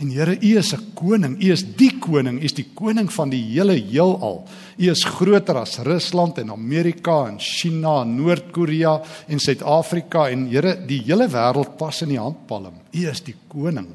En 0.00 0.08
Here, 0.08 0.32
U 0.40 0.56
is 0.56 0.72
'n 0.72 0.94
koning. 0.94 1.36
U 1.42 1.50
is 1.52 1.62
die 1.76 1.98
koning. 1.98 2.40
U 2.40 2.44
is 2.44 2.54
die 2.54 2.68
koning 2.74 3.12
van 3.12 3.28
die 3.28 3.42
hele 3.42 3.76
heelal. 3.76 4.46
U 4.78 4.90
is 4.90 5.04
groter 5.04 5.56
as 5.56 5.78
Rusland 5.78 6.38
en 6.38 6.50
Amerika 6.50 7.26
en 7.26 7.38
China 7.38 8.00
en 8.00 8.16
Noord-Korea 8.16 9.02
en 9.28 9.38
Suid-Afrika 9.38 10.28
en 10.30 10.46
Here, 10.48 10.86
die 10.86 11.02
hele 11.02 11.28
wêreld 11.28 11.76
pas 11.76 12.02
in 12.02 12.08
die 12.08 12.18
handpalm. 12.18 12.80
U 12.92 13.08
is 13.08 13.20
die 13.20 13.34
koning. 13.48 13.88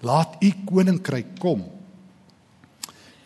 Laat 0.00 0.36
U 0.40 0.52
koninkryk 0.66 1.38
kom. 1.38 1.62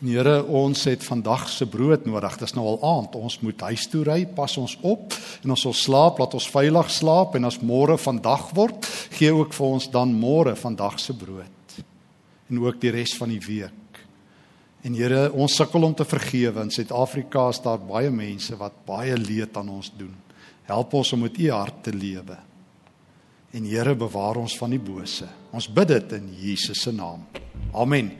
En 0.03 0.07
Here, 0.07 0.44
ons 0.44 0.85
het 0.85 1.05
vandag 1.05 1.49
se 1.49 1.66
brood 1.66 2.05
nodig. 2.05 2.38
Dit 2.38 2.49
is 2.49 2.55
nou 2.55 2.66
al 2.66 2.99
aand. 2.99 3.14
Ons 3.14 3.40
moet 3.40 3.61
huis 3.61 3.87
toe 3.88 4.05
ry. 4.05 4.27
Pas 4.27 4.59
ons 4.59 4.79
op 4.83 5.14
en 5.42 5.51
ons 5.51 5.61
sal 5.61 5.72
slaap. 5.72 6.18
Laat 6.18 6.35
ons 6.35 6.51
veilig 6.51 6.90
slaap 6.90 7.35
en 7.35 7.44
as 7.44 7.62
môre 7.62 7.96
vandag 7.96 8.51
word, 8.53 8.87
gee 9.11 9.33
ook 9.33 9.55
vir 9.55 9.66
ons 9.66 9.90
dan 9.90 10.12
môre 10.12 10.55
vandag 10.55 11.01
se 11.01 11.14
brood 11.14 11.56
en 12.50 12.62
ook 12.62 12.80
die 12.80 12.92
res 12.94 13.14
van 13.18 13.32
die 13.32 13.42
week. 13.42 14.00
En 14.87 14.94
Here, 14.94 15.26
ons 15.35 15.56
sukkel 15.59 15.82
om 15.82 15.94
te 15.94 16.06
vergewe. 16.06 16.62
In 16.62 16.70
Suid-Afrika 16.70 17.48
is 17.50 17.62
daar 17.64 17.80
baie 17.82 18.11
mense 18.11 18.56
wat 18.59 18.85
baie 18.87 19.16
leed 19.18 19.56
aan 19.59 19.72
ons 19.74 19.90
doen. 19.98 20.14
Help 20.66 20.94
ons 20.98 21.12
om 21.16 21.24
met 21.26 21.38
U 21.38 21.50
hart 21.50 21.82
te 21.88 21.94
lewe. 21.94 22.38
En 23.56 23.66
Here, 23.66 23.96
bewaar 23.98 24.38
ons 24.42 24.56
van 24.59 24.70
die 24.70 24.82
bose. 24.82 25.26
Ons 25.50 25.68
bid 25.72 25.90
dit 25.94 26.18
in 26.20 26.30
Jesus 26.38 26.85
se 26.87 26.94
naam. 26.94 27.26
Amen. 27.74 28.16